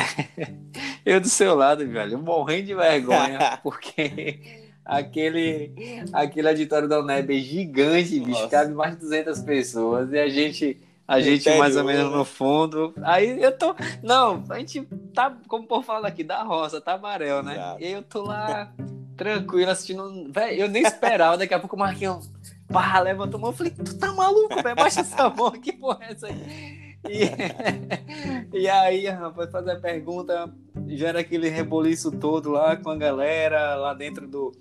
[1.05, 5.73] eu do seu lado, velho, morrendo de vergonha, porque aquele,
[6.13, 8.47] aquele auditório da UNEB é gigante, bicho, Nossa.
[8.49, 12.93] cabe mais de 200 pessoas, e a gente a gente mais ou menos no fundo.
[13.01, 13.73] Aí eu tô.
[14.03, 14.81] Não, a gente
[15.13, 17.53] tá, como por fala aqui, da roça, tá amarelo, né?
[17.53, 17.81] Exato.
[17.81, 18.69] E eu tô lá,
[19.17, 20.31] tranquilo, assistindo.
[20.31, 22.31] Véi, eu nem esperava, daqui a pouco o Marquinhos.
[22.67, 23.49] Pá, levantou a mão.
[23.51, 24.75] Eu falei, tu tá maluco, velho?
[24.75, 26.87] Baixa essa mão, que porra é essa aí?
[27.09, 30.53] E, e aí, rapaz, fazer a pergunta,
[30.87, 34.51] gera aquele reboliço todo lá com a galera, lá dentro do,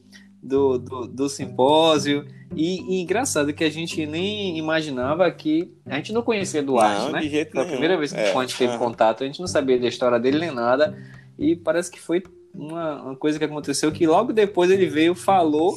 [0.43, 2.25] do, do, do simpósio.
[2.55, 5.73] E, e, engraçado que a gente nem imaginava que.
[5.85, 7.21] A gente não conhecia Duarte, não, né?
[7.21, 9.49] De jeito Foi a primeira vez que é, a gente teve contato, a gente não
[9.49, 10.97] sabia da história dele nem nada.
[11.39, 12.23] E parece que foi
[12.57, 15.77] uma, uma coisa que aconteceu que logo depois ele veio, falou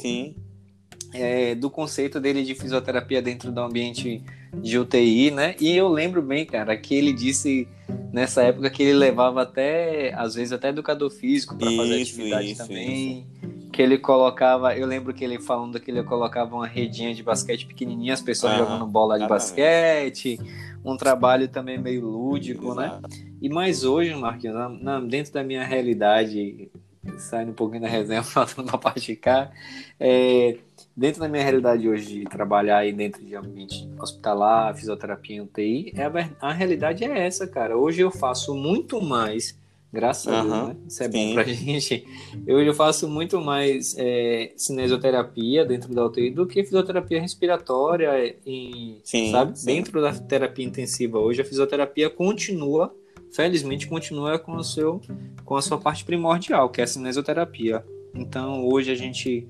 [1.12, 4.22] é, do conceito dele de fisioterapia dentro do ambiente
[4.54, 5.54] de UTI, né?
[5.60, 7.68] E eu lembro bem, cara, que ele disse
[8.12, 12.62] nessa época que ele levava até, às vezes, até educador físico para fazer atividade isso,
[12.66, 13.18] também.
[13.20, 17.22] Isso que ele colocava, eu lembro que ele falando que ele colocava uma redinha de
[17.22, 20.40] basquete pequenininha, as pessoas jogando bola de basquete,
[20.84, 22.86] um trabalho também meio lúdico, né?
[22.86, 23.08] Exato.
[23.08, 23.29] né?
[23.40, 26.70] E mais hoje, Marquinhos, na, dentro da minha realidade,
[27.18, 29.50] saindo um pouquinho da resenha, falando para cá,
[29.98, 30.58] é,
[30.94, 35.92] dentro da minha realidade hoje de trabalhar aí dentro de ambiente hospitalar, fisioterapia em UTI,
[35.96, 37.76] é a, a realidade é essa, cara.
[37.76, 39.58] Hoje eu faço muito mais
[39.92, 40.76] Graças a Deus, né?
[40.86, 41.12] Isso é sim.
[41.12, 42.06] bom pra gente.
[42.46, 48.98] Eu, eu faço muito mais é, cinesioterapia dentro da UTI do que fisioterapia respiratória, e,
[49.02, 49.58] sim, sabe?
[49.58, 49.66] Sim.
[49.66, 52.94] Dentro da terapia intensiva hoje, a fisioterapia continua,
[53.32, 55.00] felizmente, continua com, o seu,
[55.44, 57.84] com a sua parte primordial, que é a cinesioterapia.
[58.14, 59.46] Então, hoje a gente.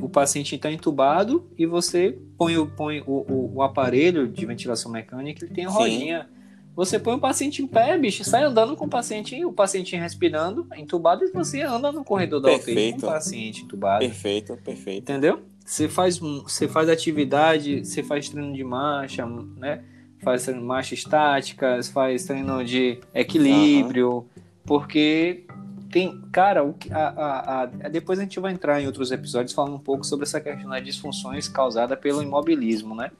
[0.00, 4.90] O paciente está entubado e você põe, o, põe o, o, o, aparelho de ventilação
[4.90, 6.28] mecânica, ele tem a rodinha
[6.76, 10.66] você põe o paciente em pé, bicho, sai andando com o paciente, o paciente respirando,
[10.76, 14.00] entubado, e você anda no corredor da UTI com o paciente entubado.
[14.00, 15.02] Perfeito, perfeito.
[15.02, 15.42] Entendeu?
[15.64, 19.24] Você faz, você faz atividade, você faz treino de marcha,
[19.56, 19.84] né?
[20.24, 24.24] Faz treino de marcha estática, faz treino de equilíbrio, uhum.
[24.64, 25.44] porque
[25.92, 29.76] tem, cara, o, a, a, a, depois a gente vai entrar em outros episódios falando
[29.76, 33.10] um pouco sobre essa questão das disfunções causada pelo imobilismo, né?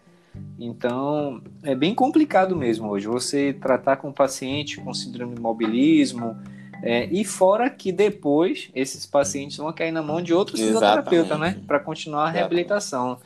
[0.59, 6.37] Então, é bem complicado mesmo hoje você tratar com um paciente com síndrome de imobilismo,
[6.83, 11.59] é, e fora que depois esses pacientes vão cair na mão de outros fisioterapeutas, né?
[11.67, 13.19] Para continuar a reabilitação.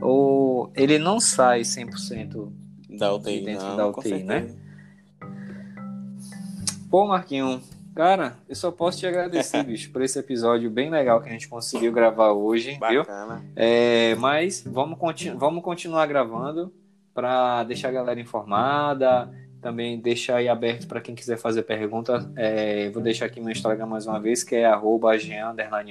[0.00, 2.48] Ou ele não sai 100%
[2.98, 4.48] da UTI, de dentro não, da UTI, né?
[6.90, 7.62] Pô, Marquinho,
[7.94, 11.48] cara, eu só posso te agradecer, bicho, por esse episódio bem legal que a gente
[11.48, 13.36] conseguiu gravar hoje, Bacana.
[13.36, 13.52] viu?
[13.54, 16.72] É, mas vamos, continu vamos continuar gravando
[17.14, 19.30] para deixar a galera informada,
[19.60, 22.30] também deixar aí aberto para quem quiser fazer pergunta.
[22.34, 25.12] É, vou deixar aqui meu Instagram mais uma vez, que é arroba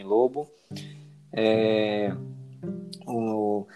[0.04, 0.50] lobo.
[1.32, 2.12] É,
[3.06, 3.68] o,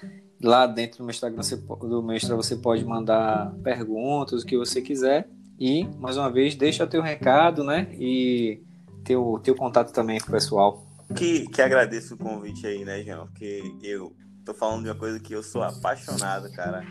[0.44, 4.58] lá dentro do meu Instagram você, do meu Instagram você pode mandar perguntas, o que
[4.58, 5.28] você quiser.
[5.58, 7.88] E, mais uma vez, deixa teu recado, né?
[7.94, 8.62] E
[9.06, 10.86] teu, teu contato também com o pessoal.
[11.16, 13.28] Que, que agradeço o convite aí, né, João?
[13.28, 14.14] Porque eu
[14.44, 16.84] tô falando de uma coisa que eu sou apaixonado, cara.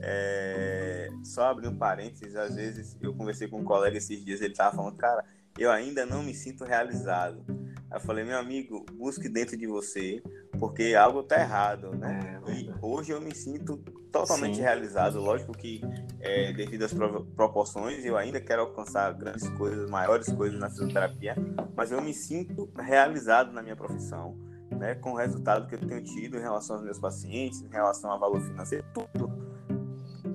[0.00, 1.08] É...
[1.24, 4.76] Só abrir um parênteses, às vezes eu conversei com um colega esses dias, ele tava
[4.76, 5.24] falando, cara,
[5.56, 7.42] eu ainda não me sinto realizado.
[7.90, 10.22] Aí eu falei, meu amigo, busque dentro de você,
[10.62, 12.40] porque algo tá errado, né?
[12.46, 13.78] É, e hoje eu me sinto
[14.12, 14.62] totalmente Sim.
[14.62, 15.18] realizado.
[15.18, 15.80] Lógico que,
[16.20, 16.94] é, devido às
[17.34, 21.34] proporções, eu ainda quero alcançar grandes coisas, maiores coisas na fisioterapia,
[21.74, 24.38] mas eu me sinto realizado na minha profissão,
[24.70, 24.94] né?
[24.94, 28.20] Com o resultado que eu tenho tido em relação aos meus pacientes, em relação ao
[28.20, 29.32] valor financeiro, tudo.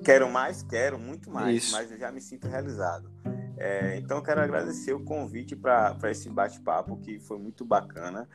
[0.04, 1.72] Quero mais, quero muito mais, Isso.
[1.72, 3.10] mas eu já me sinto realizado.
[3.58, 8.28] É, então, quero agradecer o convite para esse bate-papo, que foi muito bacana.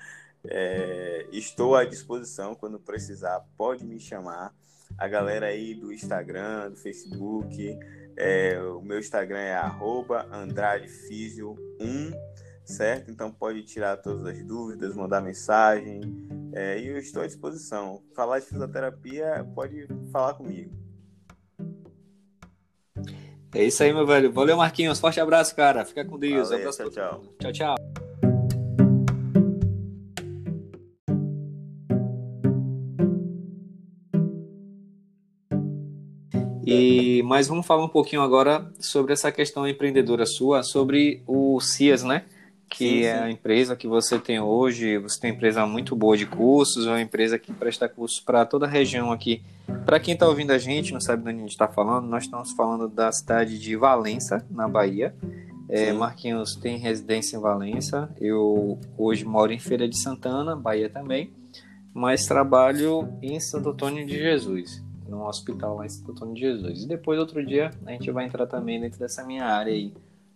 [0.46, 4.54] É, estou à disposição quando precisar, pode me chamar.
[4.98, 7.80] A galera aí do Instagram, do Facebook,
[8.18, 12.14] é, o meu Instagram é AndradeFísio1,
[12.66, 13.10] certo?
[13.10, 16.02] Então pode tirar todas as dúvidas, mandar mensagem.
[16.52, 18.04] É, e eu estou à disposição.
[18.14, 20.83] Falar de fisioterapia, pode falar comigo.
[23.56, 24.32] É isso aí, meu velho.
[24.32, 25.00] Valeu, Marquinhos.
[25.00, 25.86] Forte abraço, cara.
[25.86, 26.50] Fica com Deus.
[26.50, 27.22] Valeu, tchau, tchau.
[27.40, 27.76] Tchau, tchau.
[36.66, 42.04] E, mas vamos falar um pouquinho agora sobre essa questão empreendedora sua, sobre o CIAS,
[42.04, 42.26] né?
[42.74, 43.04] Que sim, sim.
[43.04, 44.98] é a empresa que você tem hoje.
[44.98, 48.46] Você tem uma empresa muito boa de cursos, é uma empresa que presta cursos para
[48.46, 49.44] toda a região aqui.
[49.86, 52.24] Para quem está ouvindo a gente, não sabe de onde a gente está falando, nós
[52.24, 55.16] estamos falando da cidade de Valença, na Bahia.
[55.70, 58.10] É, Marquinhos tem residência em Valença.
[58.20, 61.32] Eu hoje moro em Feira de Santana, Bahia também,
[61.94, 66.84] mas trabalho em Santo Antônio de Jesus, num hospital lá em Santo Antônio de Jesus.
[66.84, 69.94] E depois, outro dia, a gente vai entrar também dentro dessa minha área aí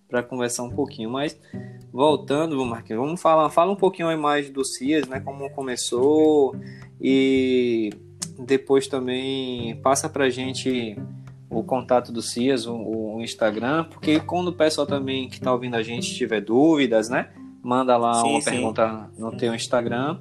[0.07, 1.09] para conversar um pouquinho.
[1.09, 1.39] Mas
[1.91, 5.19] voltando, Marquinhos, vamos falar, fala um pouquinho aí mais do CIAS, né?
[5.19, 6.55] Como começou
[6.99, 7.91] e
[8.39, 10.97] depois também passa para gente
[11.49, 15.75] o contato do CIAS, o, o, Instagram, porque quando o pessoal também que está ouvindo
[15.75, 17.29] a gente tiver dúvidas, né?
[17.63, 18.51] Manda lá sim, uma sim.
[18.51, 20.19] pergunta no teu Instagram.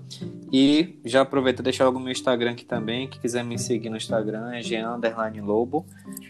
[0.53, 3.09] E já aproveita deixar logo o meu Instagram aqui também.
[3.09, 4.99] Que quiser me seguir no Instagram é Jean
[5.43, 5.85] Lobo.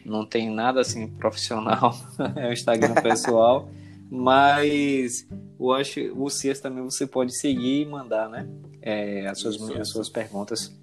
[0.04, 1.94] Não tem nada assim profissional,
[2.36, 3.68] é o Instagram pessoal.
[4.10, 5.26] Mas
[5.58, 8.48] eu acho o Cias também você pode seguir e mandar, né?
[8.80, 10.74] É, as, suas, as suas perguntas.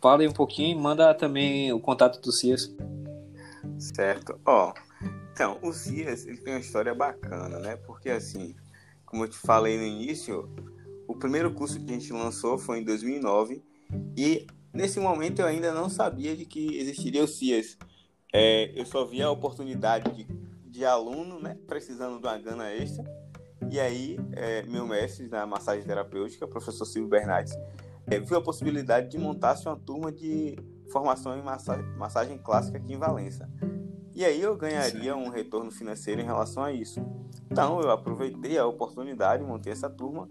[0.00, 2.74] Fala aí um pouquinho manda também o contato do Cias.
[3.78, 4.38] Certo.
[4.44, 4.72] Ó,
[5.32, 7.76] então, o Cias ele tem uma história bacana, né?
[7.76, 8.54] Porque assim,
[9.04, 10.50] como eu te falei no início,
[11.06, 13.62] o primeiro curso que a gente lançou foi em 2009
[14.16, 17.78] e nesse momento eu ainda não sabia de que existiria o CIAS.
[18.32, 20.24] É, eu só via a oportunidade de,
[20.68, 23.04] de aluno, né, precisando de uma gana extra.
[23.70, 27.54] E aí, é, meu mestre na massagem terapêutica, professor Silvio Bernardes,
[28.06, 30.56] é, viu a possibilidade de montar-se uma turma de
[30.90, 33.50] formação em massagem, massagem clássica aqui em Valença.
[34.14, 37.00] E aí eu ganharia um retorno financeiro em relação a isso.
[37.50, 40.28] Então eu aproveitei a oportunidade, montei essa turma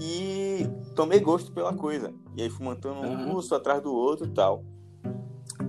[0.00, 2.12] e tomei gosto pela coisa.
[2.36, 4.64] E aí fui montando um curso atrás do outro e tal.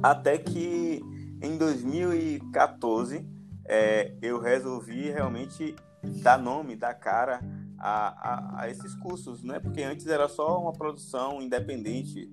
[0.01, 1.01] Até que
[1.41, 3.25] em 2014
[3.65, 5.75] é, eu resolvi realmente
[6.21, 7.41] dar nome, dar cara
[7.77, 9.59] a, a, a, esses cursos, né?
[9.59, 12.29] Porque antes era só uma produção independente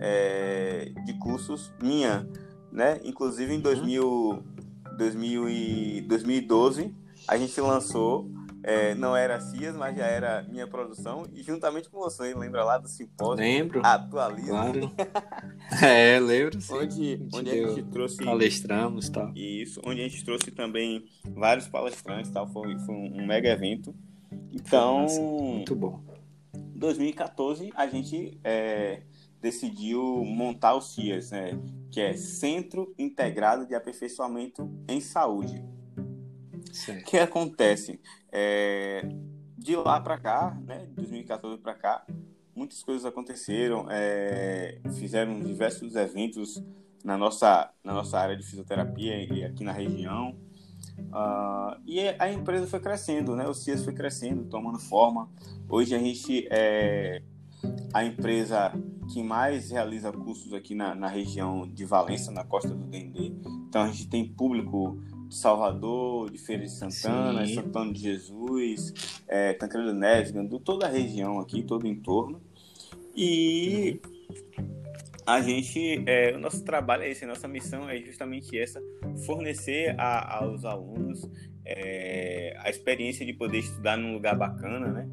[0.00, 2.28] é, de cursos minha,
[2.70, 3.00] né?
[3.04, 4.42] Inclusive em 2000,
[4.96, 6.94] 2000 e 2012,
[7.26, 8.30] a gente lançou,
[8.66, 12.78] é, não era Cias, mas já era minha produção, e juntamente com você, lembra lá
[12.78, 13.44] do simpósio?
[13.44, 13.82] Lembro.
[13.84, 14.48] Atualiza.
[14.48, 14.90] Claro.
[15.84, 16.58] é, lembro.
[16.60, 16.74] Sim.
[16.74, 18.24] Onde, onde a gente trouxe.
[18.24, 19.30] Palestramos tal.
[19.36, 22.48] Isso, onde a gente trouxe também vários palestrantes tal.
[22.48, 23.94] Foi, foi um mega evento.
[24.50, 25.02] Então.
[25.02, 26.02] Nossa, muito bom.
[26.74, 28.38] 2014, a gente.
[28.42, 29.02] É,
[29.44, 31.50] decidiu montar o CIAS, né?
[31.90, 35.62] que é Centro Integrado de Aperfeiçoamento em Saúde.
[36.88, 38.00] O que acontece?
[38.32, 39.06] É,
[39.56, 42.06] de lá para cá, né, de 2014 para cá,
[42.54, 46.62] muitas coisas aconteceram, é, fizeram diversos eventos
[47.04, 50.36] na nossa, na nossa área de fisioterapia e aqui na região.
[50.98, 53.46] Uh, e a empresa foi crescendo, né?
[53.48, 55.28] O CIAS foi crescendo, tomando forma.
[55.68, 57.22] Hoje a gente é,
[57.92, 58.72] a empresa
[59.12, 63.32] que mais realiza cursos aqui na, na região de Valença, na costa do Dendê.
[63.68, 64.98] Então a gente tem público
[65.30, 67.54] Salvador, de Feira de Santana, Sim.
[67.54, 72.40] Santana de Jesus, é, Tancredo Neves, de toda a região aqui, todo o entorno.
[73.16, 74.00] E
[75.26, 78.80] a gente, é, o nosso trabalho é esse, a nossa missão é justamente essa,
[79.24, 81.28] fornecer a, aos alunos
[81.64, 85.08] é, a experiência de poder estudar num lugar bacana, né?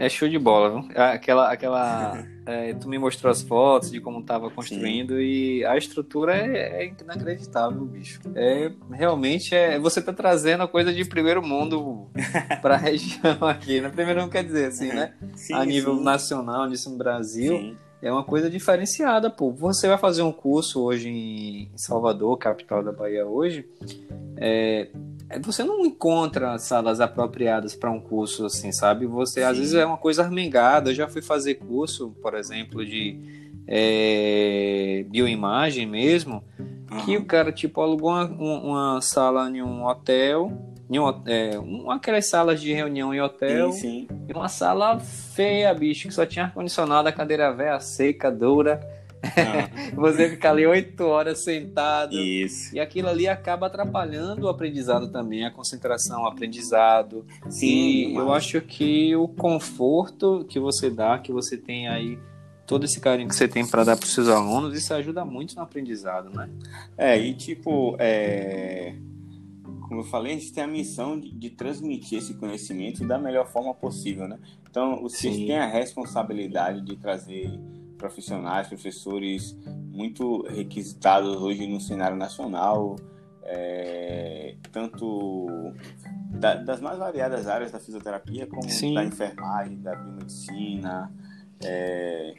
[0.00, 0.90] É show de bola, viu?
[0.96, 5.20] Aquela, aquela, é, tu me mostrou as fotos de como tava construindo Sim.
[5.20, 8.18] e a estrutura é, é, inacreditável, bicho.
[8.34, 12.08] É realmente é, você tá trazendo a coisa de primeiro mundo
[12.62, 13.90] para a região aqui, né?
[13.90, 15.12] Primeiro mundo quer dizer assim, né?
[15.36, 16.02] Sim, a nível sim.
[16.02, 17.58] nacional, nisso no Brasil.
[17.58, 17.76] Sim.
[18.00, 19.52] É uma coisa diferenciada, pô.
[19.52, 23.68] Você vai fazer um curso hoje em Salvador, capital da Bahia hoje,
[24.38, 24.88] é, é,
[25.38, 29.06] você não encontra salas apropriadas para um curso assim, sabe?
[29.06, 29.46] Você Sim.
[29.46, 30.90] às vezes é uma coisa armengada.
[30.90, 33.18] Eu já fui fazer curso, por exemplo, de
[33.66, 36.42] é, bioimagem mesmo,
[36.90, 37.04] uhum.
[37.04, 40.52] que o cara tipo alugou uma, uma, sala em um hotel,
[40.90, 44.08] um, é, uma aquelas salas de reunião em hotel, sim, sim.
[44.28, 48.80] e uma sala feia, bicho, que só tinha ar condicionado, a cadeira velha, seca, dura
[49.94, 52.14] você fica ali oito horas sentado.
[52.14, 52.74] Isso.
[52.74, 57.26] E aquilo ali acaba atrapalhando o aprendizado também, a concentração, o aprendizado.
[57.48, 57.66] Sim.
[57.66, 62.18] E eu acho que o conforto que você dá, que você tem aí
[62.66, 65.56] todo esse carinho que você tem para dar para os seus alunos, isso ajuda muito
[65.56, 66.48] no aprendizado, né?
[66.96, 68.94] É, e tipo, é...
[69.88, 73.48] como eu falei, a gente tem a missão de, de, transmitir esse conhecimento da melhor
[73.48, 74.38] forma possível, né?
[74.70, 77.50] Então, os CIS têm a responsabilidade de trazer
[78.00, 79.56] profissionais, professores
[79.92, 82.96] muito requisitados hoje no cenário nacional,
[83.42, 85.46] é, tanto
[86.30, 88.94] da, das mais variadas áreas da fisioterapia, como Sim.
[88.94, 91.12] da enfermagem, da biomedicina.
[91.62, 92.34] É,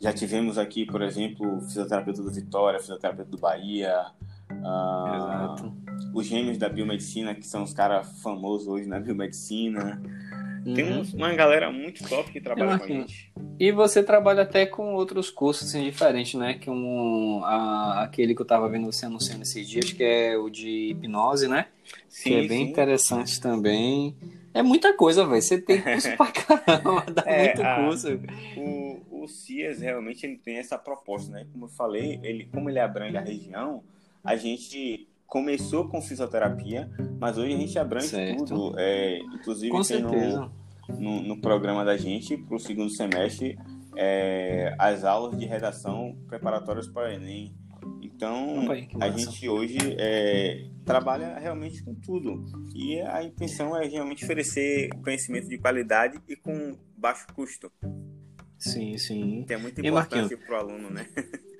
[0.00, 4.06] já tivemos aqui, por exemplo, fisioterapeuta do Vitória, fisioterapeuta do Bahia,
[4.64, 5.54] ah,
[6.12, 10.00] os gêmeos da biomedicina, que são os caras famosos hoje na biomedicina.
[10.74, 11.02] Tem uhum.
[11.14, 13.32] uma galera muito top que trabalha com a gente.
[13.58, 16.54] E você trabalha até com outros cursos assim, diferentes, né?
[16.54, 20.50] Que um, a, aquele que eu tava vendo você anunciando esses dias, que é o
[20.50, 21.68] de hipnose, né?
[22.08, 22.70] Sim, que é bem sim.
[22.70, 24.16] interessante também.
[24.52, 25.40] É muita coisa, velho.
[25.40, 28.20] Você tem curso pra caramba, dá é, muito a, curso.
[28.56, 31.46] O, o CIAS realmente ele tem essa proposta, né?
[31.52, 33.84] Como eu falei, ele, como ele abrange a região,
[34.24, 38.44] a gente começou com fisioterapia, mas hoje a gente abrange certo.
[38.44, 38.74] tudo.
[38.78, 40.50] É, inclusive com tem no,
[40.98, 43.58] no, no, programa da gente, para o segundo semestre,
[43.96, 47.54] é, as aulas de redação preparatórias para o Enem.
[48.02, 48.66] Então,
[49.00, 52.44] a gente hoje é, trabalha realmente com tudo.
[52.74, 57.70] E a intenção é realmente oferecer conhecimento de qualidade e com baixo custo.
[58.58, 59.44] Sim, sim.
[59.46, 61.06] Que é muito importante para o aluno, né?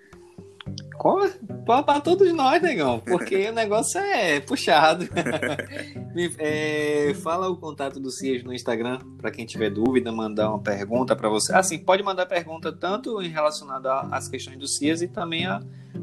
[1.65, 5.07] Para todos nós, negão, porque o negócio é puxado.
[6.39, 11.15] é, fala o contato do Cias no Instagram, para quem tiver dúvida, mandar uma pergunta
[11.15, 11.55] para você.
[11.55, 15.61] Assim, pode mandar pergunta tanto em relacionada às questões do Cias e também a,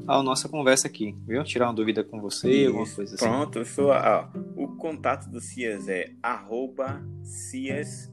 [0.07, 1.43] a nossa conversa aqui, viu?
[1.43, 2.67] Tirar uma dúvida com você, Isso.
[2.67, 3.25] alguma coisa assim.
[3.25, 8.11] Pronto, eu sou, ó, o contato do Cias é arroba Cias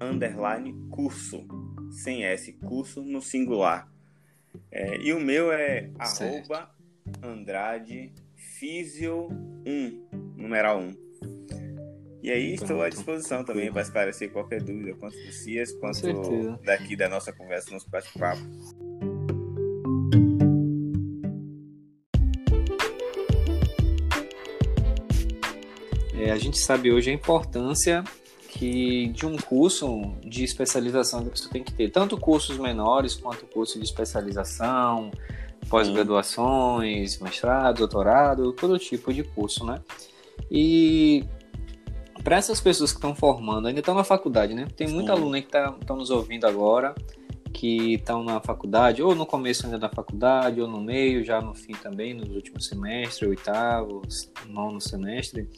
[0.00, 1.46] underline curso,
[1.90, 3.93] sem S, curso no singular.
[4.70, 6.52] É, e o meu é certo.
[6.52, 6.70] arroba
[7.22, 8.12] Andrade
[8.58, 9.28] Físio
[9.66, 11.04] 1, numeral 1.
[12.22, 16.96] E aí estou à disposição também para esclarecer qualquer dúvida, quanto do CIAS, quanto daqui
[16.96, 18.40] da nossa conversa, nosso bate-papo.
[26.14, 28.02] É, a gente sabe hoje a importância
[28.58, 33.46] que de um curso de especialização que você tem que ter, tanto cursos menores quanto
[33.46, 35.10] curso de especialização,
[35.68, 39.80] pós-graduações, mestrado, doutorado, todo tipo de curso, né?
[40.50, 41.24] E
[42.22, 44.68] para essas pessoas que estão formando, ainda estão na faculdade, né?
[44.76, 46.94] Tem muito aluno aí que estão tá, nos ouvindo agora,
[47.52, 51.54] que estão na faculdade, ou no começo ainda da faculdade, ou no meio, já no
[51.54, 54.02] fim também, nos últimos semestres, oitavo,
[54.48, 55.48] nono semestre.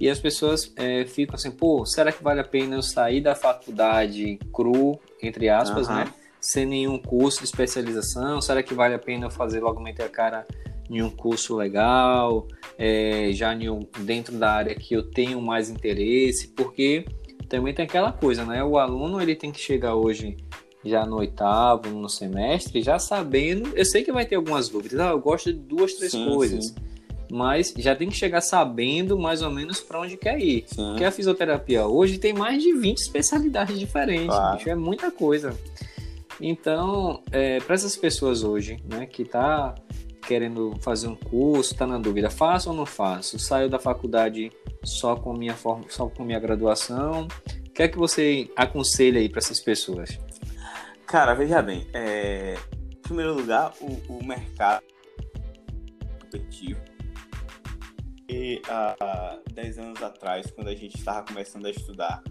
[0.00, 3.34] E as pessoas é, ficam assim, pô, será que vale a pena eu sair da
[3.34, 5.94] faculdade cru, entre aspas, uhum.
[5.94, 6.14] né?
[6.40, 8.40] Sem nenhum curso de especialização?
[8.40, 10.46] Será que vale a pena eu fazer logo meter a cara
[10.90, 16.48] em um curso legal, é, já um, dentro da área que eu tenho mais interesse?
[16.48, 17.06] Porque
[17.48, 18.62] também tem aquela coisa, né?
[18.62, 20.36] O aluno ele tem que chegar hoje
[20.84, 23.70] já no oitavo, no semestre, já sabendo.
[23.74, 24.98] Eu sei que vai ter algumas dúvidas.
[25.00, 26.66] Ah, eu gosto de duas, três sim, coisas.
[26.66, 26.93] Sim
[27.34, 30.64] mas já tem que chegar sabendo mais ou menos para onde quer ir.
[30.68, 30.90] Sim.
[30.90, 34.56] Porque a fisioterapia hoje tem mais de 20 especialidades diferentes, claro.
[34.56, 35.52] bicho, é muita coisa.
[36.40, 39.74] Então, é, para essas pessoas hoje, né, que tá
[40.24, 43.36] querendo fazer um curso, está na dúvida, faço ou não faço?
[43.36, 44.52] Saio da faculdade
[44.84, 47.26] só com minha forma, só com minha graduação?
[47.66, 50.20] O que é que você aconselha aí para essas pessoas?
[51.04, 52.54] Cara, veja bem, é...
[52.92, 54.84] em primeiro lugar, o, o mercado
[56.20, 56.93] competitivo.
[58.28, 62.22] E há 10 anos atrás, quando a gente estava começando a estudar,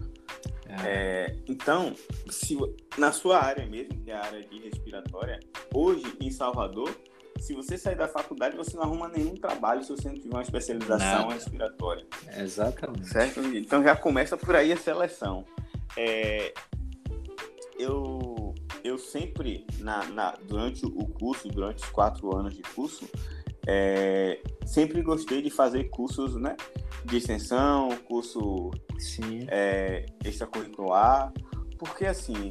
[0.82, 1.94] é, então,
[2.28, 2.56] se,
[2.98, 5.38] na sua área mesmo, que é a área de respiratória,
[5.72, 6.94] hoje em Salvador,
[7.38, 10.42] se você sair da faculdade, você não arruma nenhum trabalho se você não tiver uma
[10.42, 11.34] especialização Nada.
[11.34, 12.06] respiratória.
[12.36, 13.08] Exatamente.
[13.08, 13.40] Certo?
[13.40, 15.44] Então já começa por aí a seleção.
[15.96, 16.54] É,
[17.78, 23.08] eu, eu sempre, na, na, durante o curso, durante os quatro anos de curso,
[23.66, 26.56] é, sempre gostei de fazer cursos né,
[27.04, 28.70] de extensão, curso
[29.48, 31.32] é, extracurricular,
[31.78, 32.50] porque assim,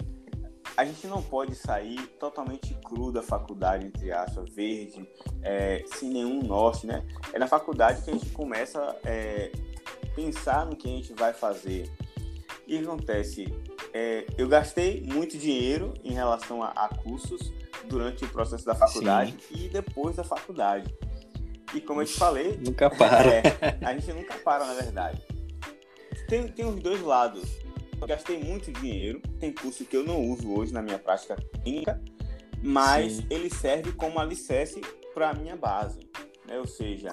[0.76, 5.08] a gente não pode sair totalmente cru da faculdade, entre aspas, verde,
[5.42, 7.06] é, sem nenhum norte, né?
[7.32, 9.52] É na faculdade que a gente começa a é,
[10.16, 11.92] pensar no que a gente vai fazer.
[12.66, 13.46] E acontece,
[13.94, 17.54] é, eu gastei muito dinheiro em relação a, a, cursos
[17.86, 19.66] durante o processo da faculdade Sim.
[19.66, 20.94] e depois da faculdade.
[21.74, 22.58] E como eu te falei.
[22.64, 23.30] Nunca para.
[23.32, 23.44] É,
[23.86, 25.22] a gente nunca para, na verdade.
[26.28, 27.44] Tem, tem os dois lados.
[28.02, 29.22] Eu gastei muito dinheiro.
[29.40, 32.02] Tem curso que eu não uso hoje na minha prática clínica,
[32.64, 33.28] mas Sim.
[33.30, 34.82] ele serve como alicerce
[35.14, 36.00] para a minha base.
[36.48, 36.58] Né?
[36.60, 37.10] Ou seja,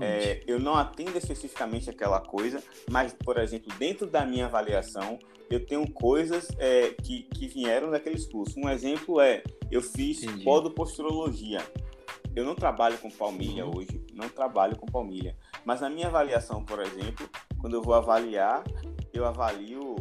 [0.00, 5.18] é, eu não atendo especificamente aquela coisa, mas, por exemplo, dentro da minha avaliação,
[5.50, 8.56] eu tenho coisas é, que, que vieram daqueles cursos.
[8.56, 11.60] Um exemplo é, eu fiz podoposturologia.
[12.34, 13.76] Eu não trabalho com palmilha uhum.
[13.76, 15.36] hoje, não trabalho com palmilha.
[15.64, 17.28] Mas na minha avaliação, por exemplo,
[17.60, 18.64] quando eu vou avaliar,
[19.12, 19.96] eu avalio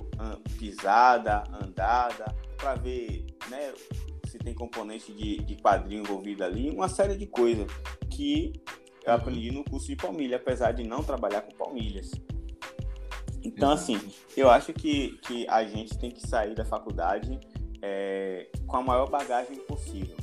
[0.58, 3.74] pisada, andada, para ver né,
[4.28, 7.68] se tem componente de, de quadrinho envolvido ali, uma série de coisas
[8.10, 8.54] que
[9.04, 12.12] eu aprendi no curso de palmilha, apesar de não trabalhar com palmilhas.
[13.44, 14.00] Então, assim,
[14.36, 17.40] eu acho que, que a gente tem que sair da faculdade
[17.82, 20.16] é, com a maior bagagem possível.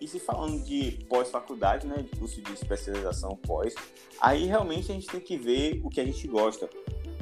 [0.00, 3.74] E se falando de pós-faculdade, né, de curso de especialização pós,
[4.20, 6.68] aí realmente a gente tem que ver o que a gente gosta,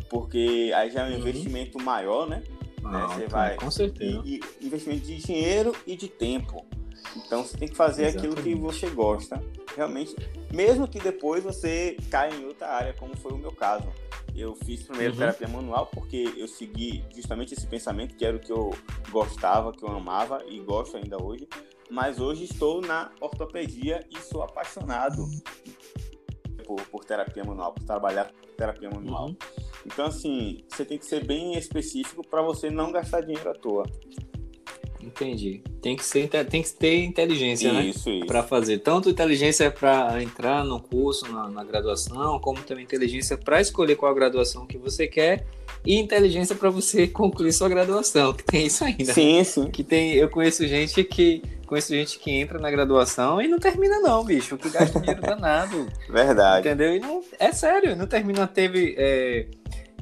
[0.08, 1.18] porque aí já é um uhum.
[1.18, 2.42] investimento maior, né?
[2.82, 3.14] Ah, né?
[3.14, 4.22] Você vai com certeza.
[4.24, 6.64] E, e, investimento de dinheiro e de tempo.
[7.16, 8.38] Então você tem que fazer Exatamente.
[8.38, 9.42] aquilo que você gosta.
[9.76, 10.14] Realmente,
[10.52, 13.88] mesmo que depois você caia em outra área, como foi o meu caso.
[14.40, 15.18] Eu fiz primeiro uhum.
[15.18, 18.70] terapia manual porque eu segui justamente esse pensamento que era o que eu
[19.10, 21.46] gostava, que eu amava e gosto ainda hoje.
[21.90, 25.28] Mas hoje estou na ortopedia e sou apaixonado
[26.64, 29.28] por, por terapia manual, por trabalhar terapia manual.
[29.28, 29.36] Uhum.
[29.84, 33.84] Então, assim, você tem que ser bem específico para você não gastar dinheiro à toa.
[35.02, 35.62] Entendi.
[35.80, 37.86] Tem que, ser, tem que ter inteligência, né?
[37.86, 38.16] isso, né?
[38.16, 38.26] Isso.
[38.26, 38.78] Para fazer.
[38.78, 44.12] Tanto inteligência para entrar no curso, na, na graduação, como também inteligência para escolher qual
[44.12, 45.46] a graduação que você quer
[45.84, 49.12] e inteligência para você concluir sua graduação, que tem isso ainda.
[49.12, 49.70] Sim, sim.
[49.70, 54.00] Que tem, eu conheço gente que conheço gente que entra na graduação e não termina
[54.00, 55.86] não, bicho, que gasta dinheiro danado.
[56.10, 56.66] Verdade.
[56.66, 56.96] Entendeu?
[56.96, 59.46] E não, é sério, não termina, teve é,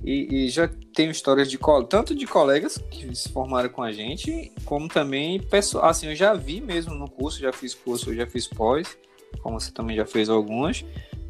[0.05, 4.53] e, e, já tenho histórias de tanto de colegas que se formaram com a gente,
[4.65, 5.87] como também pessoal.
[5.87, 8.97] Assim, eu já vi mesmo no curso, já fiz curso, já fiz pós,
[9.43, 10.85] como você também já fez algumas.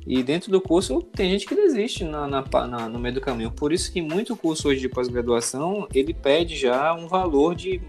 [0.06, 3.50] E dentro do curso tem gente que desiste na, na, na, no meio do caminho.
[3.50, 7.80] Por isso que muito curso hoje de pós-graduação ele pede já um valor de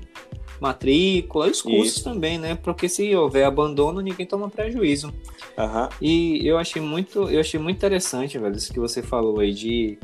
[0.59, 2.03] matrícula e os cursos isso.
[2.03, 2.55] também, né?
[2.55, 5.13] Porque se houver abandono, ninguém toma prejuízo.
[5.57, 5.89] Uhum.
[6.01, 9.97] E eu achei muito, eu achei muito interessante, velho, isso que você falou aí de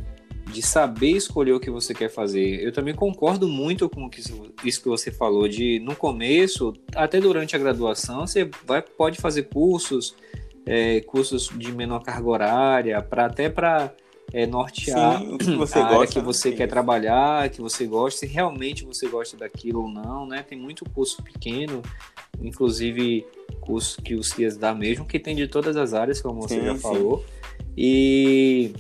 [0.52, 2.62] de saber escolher o que você quer fazer.
[2.64, 4.10] Eu também concordo muito com
[4.64, 9.44] isso que você falou, de no começo, até durante a graduação, você vai, pode fazer
[9.44, 10.16] cursos,
[10.66, 13.94] é, cursos de menor carga horária, para até para
[14.34, 18.20] é, nortear Sim, que você a gosta, área que você quer trabalhar, que você gosta,
[18.20, 20.44] se realmente você gosta daquilo ou não, né?
[20.44, 21.82] Tem muito curso pequeno,
[22.42, 23.26] inclusive
[23.60, 26.66] curso que o CIAS dá mesmo, que tem de todas as áreas, como você sim,
[26.66, 27.24] já falou.
[27.78, 28.74] E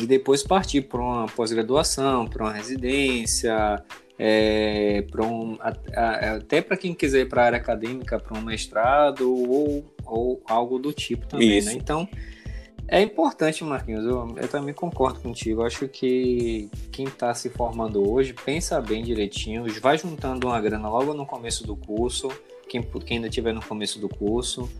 [0.00, 3.82] e depois partir para uma pós-graduação, para uma residência,
[4.18, 9.32] é, para um, até para quem quiser ir para a área acadêmica, para um mestrado
[9.32, 11.72] ou, ou algo do tipo também, né?
[11.72, 12.08] Então,
[12.86, 15.62] é importante, Marquinhos, eu, eu também concordo contigo.
[15.62, 20.88] Eu acho que quem está se formando hoje pensa bem direitinho, vai juntando uma grana
[20.88, 22.28] logo no começo do curso,
[22.68, 24.70] quem, quem ainda estiver no começo do curso,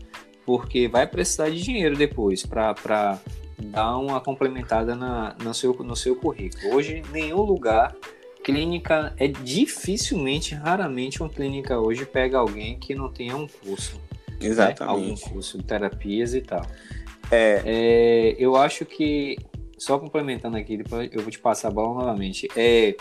[0.45, 3.19] porque vai precisar de dinheiro depois para
[3.59, 6.75] dar uma complementada na, no, seu, no seu currículo.
[6.75, 7.95] Hoje, nenhum lugar,
[8.43, 13.99] clínica, é dificilmente, raramente uma clínica hoje pega alguém que não tenha um curso.
[14.39, 14.81] Exatamente.
[14.81, 14.87] Né?
[14.87, 16.65] Algum curso de terapias e tal.
[17.31, 17.61] É.
[17.65, 18.35] é.
[18.37, 19.37] eu acho que,
[19.77, 22.47] só complementando aqui, depois eu vou te passar a bola novamente.
[22.55, 22.95] É,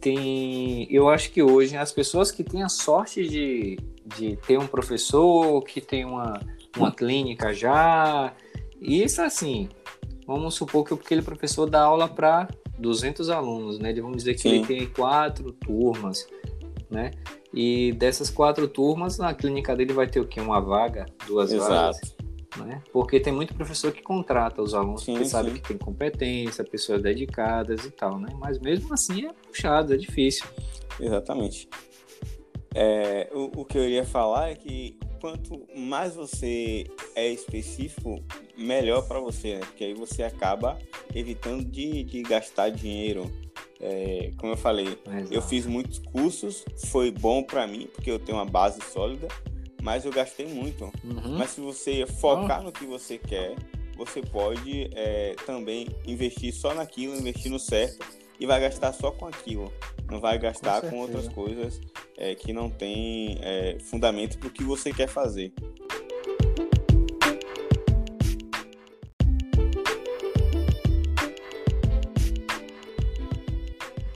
[0.00, 3.78] tem, eu acho que hoje as pessoas que têm a sorte de,
[4.16, 6.40] de ter um professor, que tem uma,
[6.76, 8.32] uma clínica já,
[8.80, 9.68] isso assim,
[10.30, 13.92] vamos supor que aquele professor dá aula para 200 alunos, né?
[13.94, 14.48] Vamos dizer que Sim.
[14.50, 16.24] ele tem quatro turmas,
[16.88, 17.10] né?
[17.52, 20.40] E dessas quatro turmas, na clínica dele vai ter o quê?
[20.40, 21.68] Uma vaga, duas Exato.
[21.68, 22.16] vagas.
[22.58, 22.82] Né?
[22.92, 25.30] Porque tem muito professor que contrata os alunos sim, porque sim.
[25.30, 28.28] sabe que tem competência, pessoas dedicadas e tal, né?
[28.38, 30.46] Mas mesmo assim é puxado, é difícil.
[30.98, 31.68] Exatamente.
[32.72, 38.22] É, o, o que eu ia falar é que quanto mais você é específico,
[38.56, 39.60] melhor para você, né?
[39.60, 40.78] Porque aí você acaba
[41.14, 43.30] evitando de, de gastar dinheiro.
[43.80, 45.32] É, como eu falei, Exato.
[45.32, 49.28] eu fiz muitos cursos, foi bom para mim, porque eu tenho uma base sólida,
[49.82, 50.84] mas eu gastei muito.
[51.04, 51.38] Uhum.
[51.38, 52.64] Mas se você focar oh.
[52.64, 53.54] no que você quer,
[53.96, 59.26] você pode é, também investir só naquilo, investir no certo e vai gastar só com
[59.26, 59.70] aquilo.
[60.10, 61.78] Não vai gastar com, com outras coisas
[62.16, 65.52] é, que não tem é, fundamento para o que você quer fazer.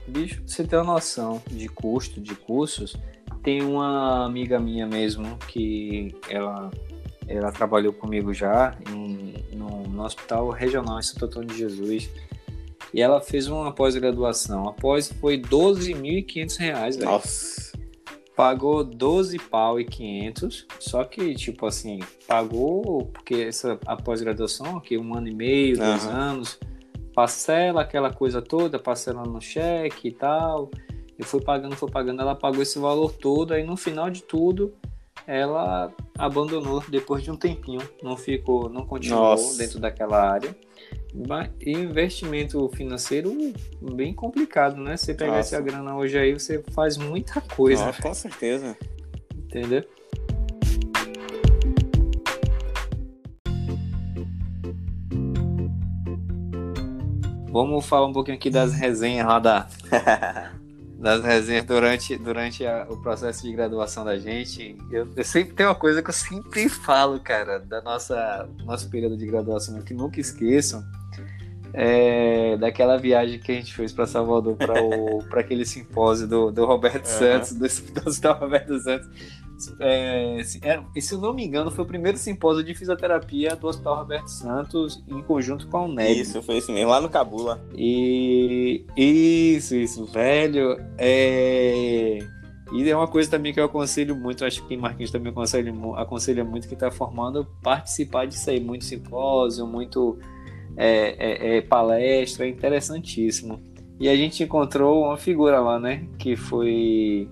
[0.07, 2.95] Bicho, você tem uma noção de custo de cursos,
[3.43, 6.71] tem uma amiga minha mesmo que ela,
[7.27, 12.09] ela trabalhou comigo já em, no, no Hospital Regional em Santo Antônio de Jesus.
[12.95, 14.69] E ela fez uma pós-graduação.
[14.69, 17.11] Após foi 12.500 reais, velho.
[17.11, 17.73] Nossa.
[18.37, 20.65] Pagou 12 pau e 500.
[20.79, 25.85] Só que, tipo assim, pagou porque essa a pós-graduação, aqui um ano e meio, uhum.
[25.85, 26.59] dois anos,
[27.13, 30.71] parcela aquela coisa toda, parcelando no cheque e tal.
[31.19, 34.73] E foi pagando, foi pagando, ela pagou esse valor todo, aí no final de tudo,
[35.27, 39.57] ela abandonou depois de um tempinho, não ficou, não continuou Nossa.
[39.57, 40.55] dentro daquela área.
[41.65, 43.31] Investimento financeiro
[43.93, 44.97] bem complicado, né?
[44.97, 47.85] Você pegar essa grana hoje aí, você faz muita coisa.
[47.85, 48.77] Nossa, com certeza.
[49.33, 49.83] Entendeu?
[57.49, 59.67] Vamos falar um pouquinho aqui das resenhas lá da
[60.99, 64.77] das resenhas durante, durante a, o processo de graduação da gente.
[64.91, 69.15] Eu, eu, sempre tem uma coisa que eu sempre falo, cara, da nossa nosso período
[69.15, 70.83] de graduação, que nunca esqueçam.
[71.77, 77.05] É, daquela viagem que a gente fez para Salvador para aquele simpósio do, do Roberto
[77.05, 77.19] uhum.
[77.19, 77.67] Santos, do,
[78.21, 79.09] do Roberto Santos,
[79.79, 83.67] é, se, é, se eu não me engano, foi o primeiro simpósio de fisioterapia do
[83.67, 86.19] Hospital Roberto Santos em conjunto com a UNEB.
[86.19, 87.61] Isso, foi isso mesmo, lá no Cabula.
[87.73, 90.77] E isso, isso, velho.
[90.97, 92.19] É...
[92.73, 96.43] E é uma coisa também que eu aconselho muito, acho que Marquinhos também aconselha, aconselha
[96.43, 100.17] muito que está formando, participar disso aí, muito simpósio, muito
[100.77, 103.61] é, é, é, palestra, é interessantíssimo.
[103.99, 107.29] E a gente encontrou uma figura lá, né, que foi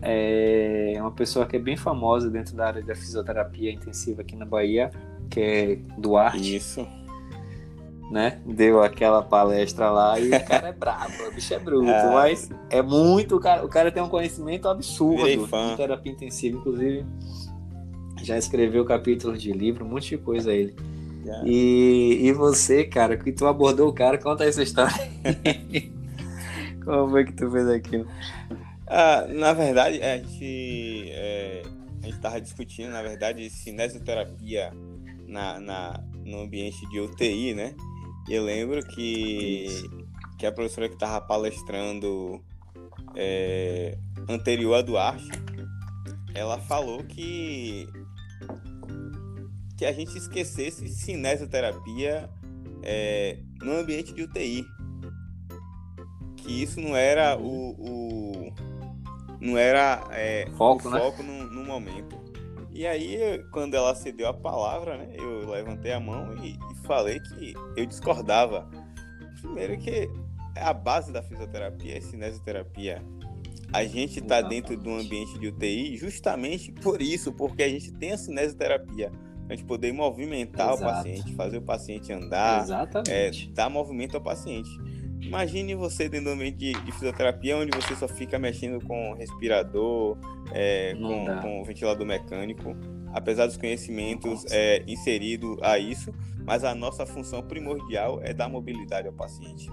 [0.00, 4.44] é uma pessoa que é bem famosa dentro da área da fisioterapia intensiva aqui na
[4.44, 4.90] Bahia,
[5.28, 6.56] que é Duarte.
[6.56, 6.86] Isso.
[8.10, 8.40] Né?
[8.46, 12.10] Deu aquela palestra lá e o cara é brabo, o bicho é bruto, é.
[12.10, 13.36] mas é muito.
[13.36, 17.04] O cara, o cara tem um conhecimento absurdo de terapia intensiva, inclusive
[18.22, 20.74] já escreveu capítulos de livro, um monte de coisa ele.
[21.44, 24.94] E, e você, cara, que tu abordou o cara, conta essa história.
[26.84, 28.06] Como foi que tu fez aquilo?
[28.86, 31.62] Ah, na verdade, a gente é,
[32.02, 34.72] a gente estava discutindo, na verdade, cinesioterapia
[35.26, 37.74] na, na, no ambiente de UTI, né?
[38.28, 39.66] E eu lembro que,
[40.38, 42.42] que a professora que estava palestrando
[43.14, 43.98] é,
[44.28, 45.28] anterior a Duarte,
[46.34, 47.86] ela falou que
[49.78, 52.28] que a gente esquecesse cinesioterapia
[52.82, 54.66] é, no ambiente de UTI.
[56.36, 58.52] Que isso não era o, o
[59.40, 60.98] não era é, foco, o né?
[60.98, 62.18] foco no, no, momento.
[62.72, 67.20] E aí, quando ela cedeu a palavra, né, eu levantei a mão e, e falei
[67.20, 68.68] que eu discordava.
[69.40, 70.10] Primeiro que
[70.56, 73.00] a base da fisioterapia é cinesioterapia.
[73.72, 77.92] A gente está dentro de um ambiente de UTI justamente por isso, porque a gente
[77.92, 79.12] tem a cinesioterapia.
[79.48, 80.82] A gente poder movimentar Exato.
[80.82, 82.66] o paciente, fazer o paciente andar,
[83.08, 84.68] é, dar movimento ao paciente.
[85.20, 90.16] Imagine você dentro do ambiente de, de, fisioterapia, onde você só fica mexendo com respirador,
[90.52, 92.76] é, com, com, ventilador mecânico.
[93.12, 96.12] Apesar dos conhecimentos é, inseridos a isso,
[96.44, 99.68] mas a nossa função primordial é dar mobilidade ao paciente.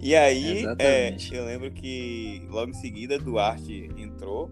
[0.00, 4.50] E aí, é, eu lembro que logo em seguida Duarte entrou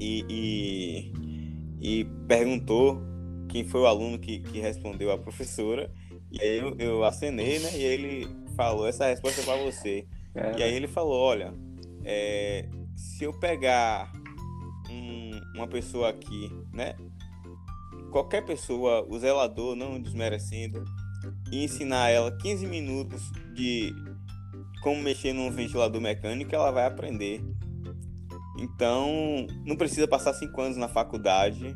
[0.00, 1.12] e, e,
[1.82, 3.02] e perguntou
[3.48, 5.90] quem foi o aluno que, que respondeu a professora.
[6.30, 7.76] E aí eu, eu acenei, né?
[7.76, 10.06] E ele falou, essa resposta é para você.
[10.34, 10.58] É.
[10.58, 11.52] E aí ele falou, olha,
[12.04, 14.12] é, se eu pegar
[14.88, 16.94] um, uma pessoa aqui, né?
[18.12, 20.84] Qualquer pessoa, o zelador, não desmerecendo,
[21.50, 23.22] e ensinar ela 15 minutos
[23.54, 23.92] de
[24.82, 27.42] como mexer num ventilador mecânico, ela vai aprender.
[28.58, 31.74] Então, não precisa passar cinco anos na faculdade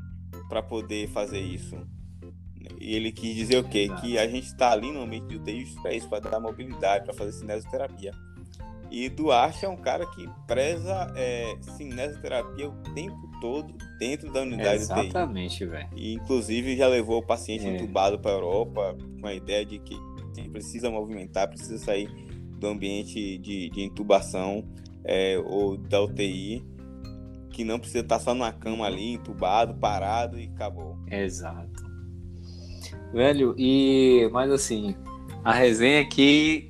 [0.49, 1.77] para poder fazer isso.
[2.81, 3.89] E ele quis dizer o quê?
[4.01, 7.15] Que a gente está ali no ambiente de UTI para isso, para dar mobilidade, para
[7.15, 8.13] fazer cinesioterapia.
[8.91, 14.83] E Duarte é um cara que preza é, cinesioterapia o tempo todo dentro da unidade
[14.83, 15.89] Exatamente, Exatamente, velho.
[15.97, 17.75] E inclusive já levou o paciente é.
[17.75, 19.97] entubado para a Europa com a ideia de que
[20.51, 22.09] precisa movimentar, precisa sair
[22.59, 24.65] do ambiente de, de intubação
[25.07, 26.65] é, ou da UTI,
[27.51, 30.99] que não precisa estar só numa cama ali, entubado, parado e acabou.
[31.11, 31.87] Exato.
[33.13, 34.97] Velho, e mas assim,
[35.45, 36.69] a resenha aqui,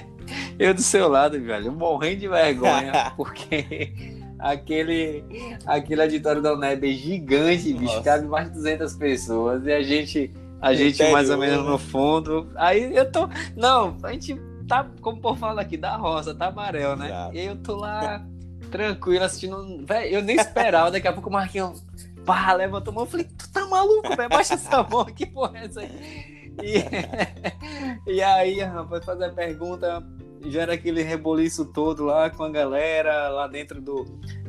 [0.58, 3.92] eu do seu lado, velho, morrendo de vergonha, porque
[4.38, 5.22] aquele,
[5.66, 10.32] aquele auditório da UNEB é gigante, bicho, cabe mais de 200 pessoas, e a gente,
[10.60, 12.48] a gente mais ou menos no fundo.
[12.56, 13.28] Aí eu tô.
[13.54, 17.06] Não, a gente tá, como por falar aqui, da roça, tá amarelo, né?
[17.06, 17.34] Exato.
[17.34, 18.24] E aí eu tô lá,
[18.70, 19.84] tranquilo, assistindo.
[19.86, 21.82] Véio, eu nem esperava, daqui a pouco o Marquinhos
[22.24, 23.04] pá, levantou a mão.
[23.04, 24.28] Eu falei, tu tá maluco, velho?
[24.28, 26.52] Baixa essa mão, que porra é essa aí?
[26.62, 30.02] E, e aí, rapaz, fazer a pergunta,
[30.46, 34.04] gera aquele reboliço todo lá com a galera, lá dentro do,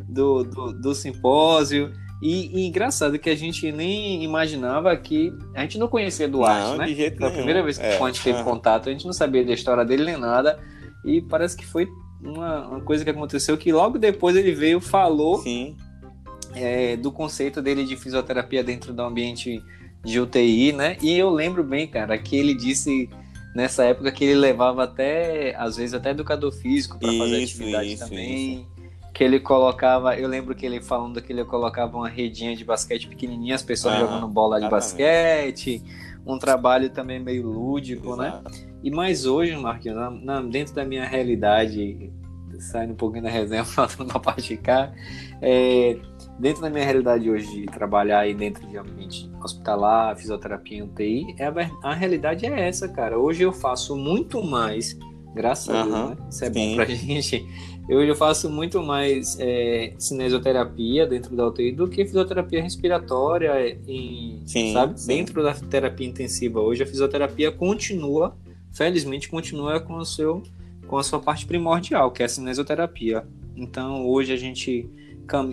[0.08, 1.92] do, do, do simpósio.
[2.22, 5.34] E, e, engraçado que a gente nem imaginava que.
[5.54, 6.88] A gente não conhecia Duarte, não, né?
[6.88, 8.02] De jeito Foi a primeira vez que é.
[8.02, 10.60] a gente teve contato, a gente não sabia da história dele nem nada.
[11.04, 11.88] E parece que foi
[12.24, 15.44] uma, uma coisa que aconteceu que logo depois ele veio, falou
[16.56, 19.62] é, do conceito dele de fisioterapia dentro do ambiente
[20.04, 20.98] de UTI, né?
[21.02, 23.10] E eu lembro bem, cara, que ele disse
[23.54, 28.04] nessa época que ele levava até, às vezes, até educador físico para fazer atividade isso,
[28.04, 28.54] também.
[28.54, 28.75] Isso
[29.16, 33.08] que ele colocava, eu lembro que ele falando que ele colocava uma redinha de basquete
[33.08, 35.82] pequenininha, as pessoas ah, jogando bola de basquete,
[36.28, 38.28] um trabalho também meio lúdico, né?
[38.28, 38.52] Exato.
[38.52, 38.74] né?
[38.84, 42.12] E mais hoje, Marquinhos, na, na, dentro da minha realidade,
[42.60, 44.92] saindo um pouquinho da resenha, falando de cá,
[45.42, 45.98] é,
[46.38, 51.46] dentro da minha realidade hoje de trabalhar aí dentro de ambiente hospitalar, fisioterapia UTI, é
[51.46, 51.54] a,
[51.84, 53.18] a realidade é essa, cara.
[53.18, 55.00] Hoje eu faço muito mais,
[55.34, 56.18] graças a Deus, né?
[56.30, 56.54] Isso é Sim.
[56.54, 62.04] bom pra gente eu, eu faço muito mais é, cinesioterapia dentro da UTI do que
[62.04, 65.00] fisioterapia respiratória, em, sim, sabe?
[65.00, 65.08] Sim.
[65.08, 66.60] Dentro da terapia intensiva.
[66.60, 68.36] Hoje a fisioterapia continua,
[68.74, 70.42] felizmente continua com, o seu,
[70.88, 73.26] com a sua parte primordial, que é a cinesioterapia.
[73.56, 74.90] Então hoje a gente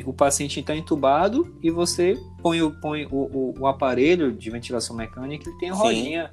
[0.05, 4.95] o paciente está entubado e você põe, o, põe o, o, o, aparelho de ventilação
[4.95, 6.31] mecânica, ele tem a rodinha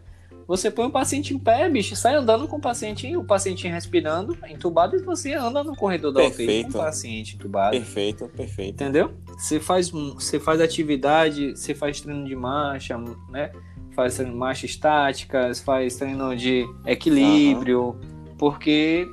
[0.49, 4.35] você põe o paciente em pé, bicho, sai andando com o paciente, o paciente respirando,
[4.49, 7.77] entubado, e você anda no corredor da UTI com o paciente entubado.
[7.77, 8.73] Perfeito, perfeito.
[8.73, 9.13] Entendeu?
[9.37, 12.97] Você faz, você faz atividade, você faz treino de marcha,
[13.29, 13.51] né?
[13.95, 18.35] Faz treino de marcha estática, faz treino de equilíbrio, uhum.
[18.35, 19.07] porque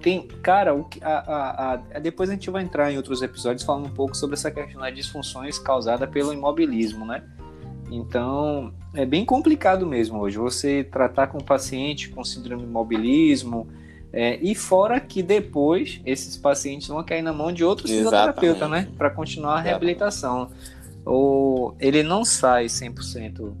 [0.00, 3.62] tem, cara, o que, a, a, a, depois a gente vai entrar em outros episódios
[3.62, 7.24] falando um pouco sobre essa questão das disfunções causada pelo imobilismo, né?
[7.90, 13.66] Então, é bem complicado mesmo hoje você tratar com um paciente com síndrome de imobilismo,
[14.12, 18.88] é, e fora que depois esses pacientes vão cair na mão de outros fisioterapeutas, né?
[18.96, 20.50] Para continuar a reabilitação.
[21.04, 23.52] Ou ele não sai 100%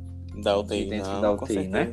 [0.42, 1.92] da UTI, dentro não, da UTI, né?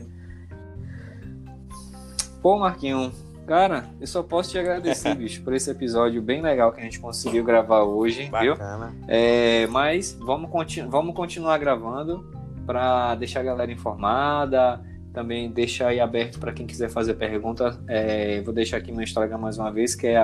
[2.41, 3.11] Pô, Marquinho,
[3.45, 6.99] cara, eu só posso te agradecer, bicho, por esse episódio bem legal que a gente
[6.99, 8.87] conseguiu gravar hoje, Bacana.
[8.87, 9.05] viu?
[9.07, 12.25] É, mas vamos, continu vamos continuar gravando
[12.65, 14.81] para deixar a galera informada,
[15.13, 17.79] também deixar aí aberto para quem quiser fazer pergunta.
[17.87, 20.17] É, vou deixar aqui no Instagram mais uma vez, que é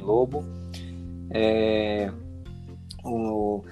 [0.00, 0.44] lobo.
[1.30, 2.10] É,
[3.04, 3.62] o,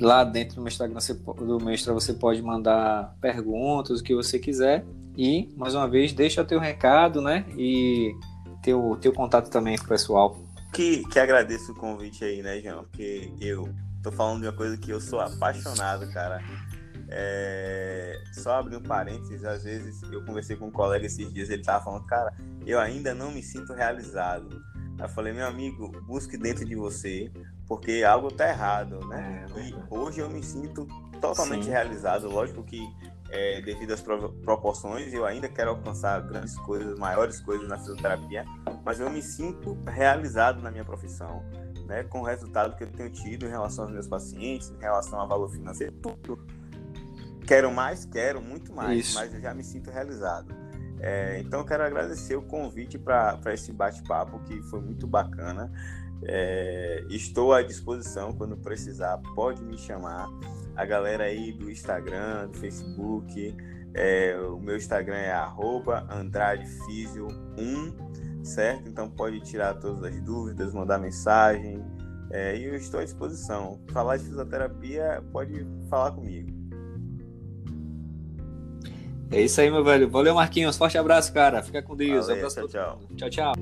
[0.00, 4.14] lá dentro do meu Instagram, você, do meu Instagram você pode mandar perguntas, o que
[4.14, 4.84] você quiser.
[5.16, 7.44] E, mais uma vez, deixa teu recado, né?
[7.56, 8.12] E
[8.62, 10.36] teu, teu contato também com o pessoal.
[10.72, 12.84] Que, que agradeço o convite aí, né, João?
[12.84, 13.68] Porque eu
[14.02, 16.42] tô falando de uma coisa que eu sou apaixonado, cara.
[17.08, 18.20] É...
[18.32, 21.84] Só abrir um parênteses, às vezes eu conversei com um colega esses dias, ele tava
[21.84, 22.32] falando, cara,
[22.66, 24.60] eu ainda não me sinto realizado.
[24.98, 27.30] Eu falei, meu amigo, busque dentro de você,
[27.66, 29.46] porque algo tá errado, né?
[29.54, 30.86] É, e hoje eu me sinto
[31.20, 31.70] totalmente Sim.
[31.70, 32.28] realizado.
[32.28, 32.80] Lógico que
[33.30, 38.44] é, devido às proporções, eu ainda quero alcançar grandes coisas, maiores coisas na fisioterapia,
[38.84, 41.42] mas eu me sinto realizado na minha profissão,
[41.86, 45.18] né, com o resultado que eu tenho tido em relação aos meus pacientes, em relação
[45.20, 46.46] ao valor financeiro, tudo.
[47.46, 49.18] Quero mais, quero muito mais, Isso.
[49.18, 50.54] mas eu já me sinto realizado.
[51.00, 55.70] É, então, eu quero agradecer o convite para esse bate-papo, que foi muito bacana.
[56.22, 60.26] É, estou à disposição quando precisar, pode me chamar.
[60.76, 63.56] A galera aí do Instagram, do Facebook,
[63.94, 67.94] é, o meu Instagram é AndradeFísio1,
[68.42, 68.88] certo?
[68.88, 71.80] Então pode tirar todas as dúvidas, mandar mensagem.
[72.30, 73.78] É, e eu estou à disposição.
[73.92, 76.52] Falar de fisioterapia, pode falar comigo.
[79.30, 80.10] É isso aí, meu velho.
[80.10, 80.76] Valeu, Marquinhos.
[80.76, 81.62] Forte abraço, cara.
[81.62, 82.26] Fica com Deus.
[82.26, 83.00] Valeu, tchau, tchau.
[83.16, 83.54] Tchau, tchau.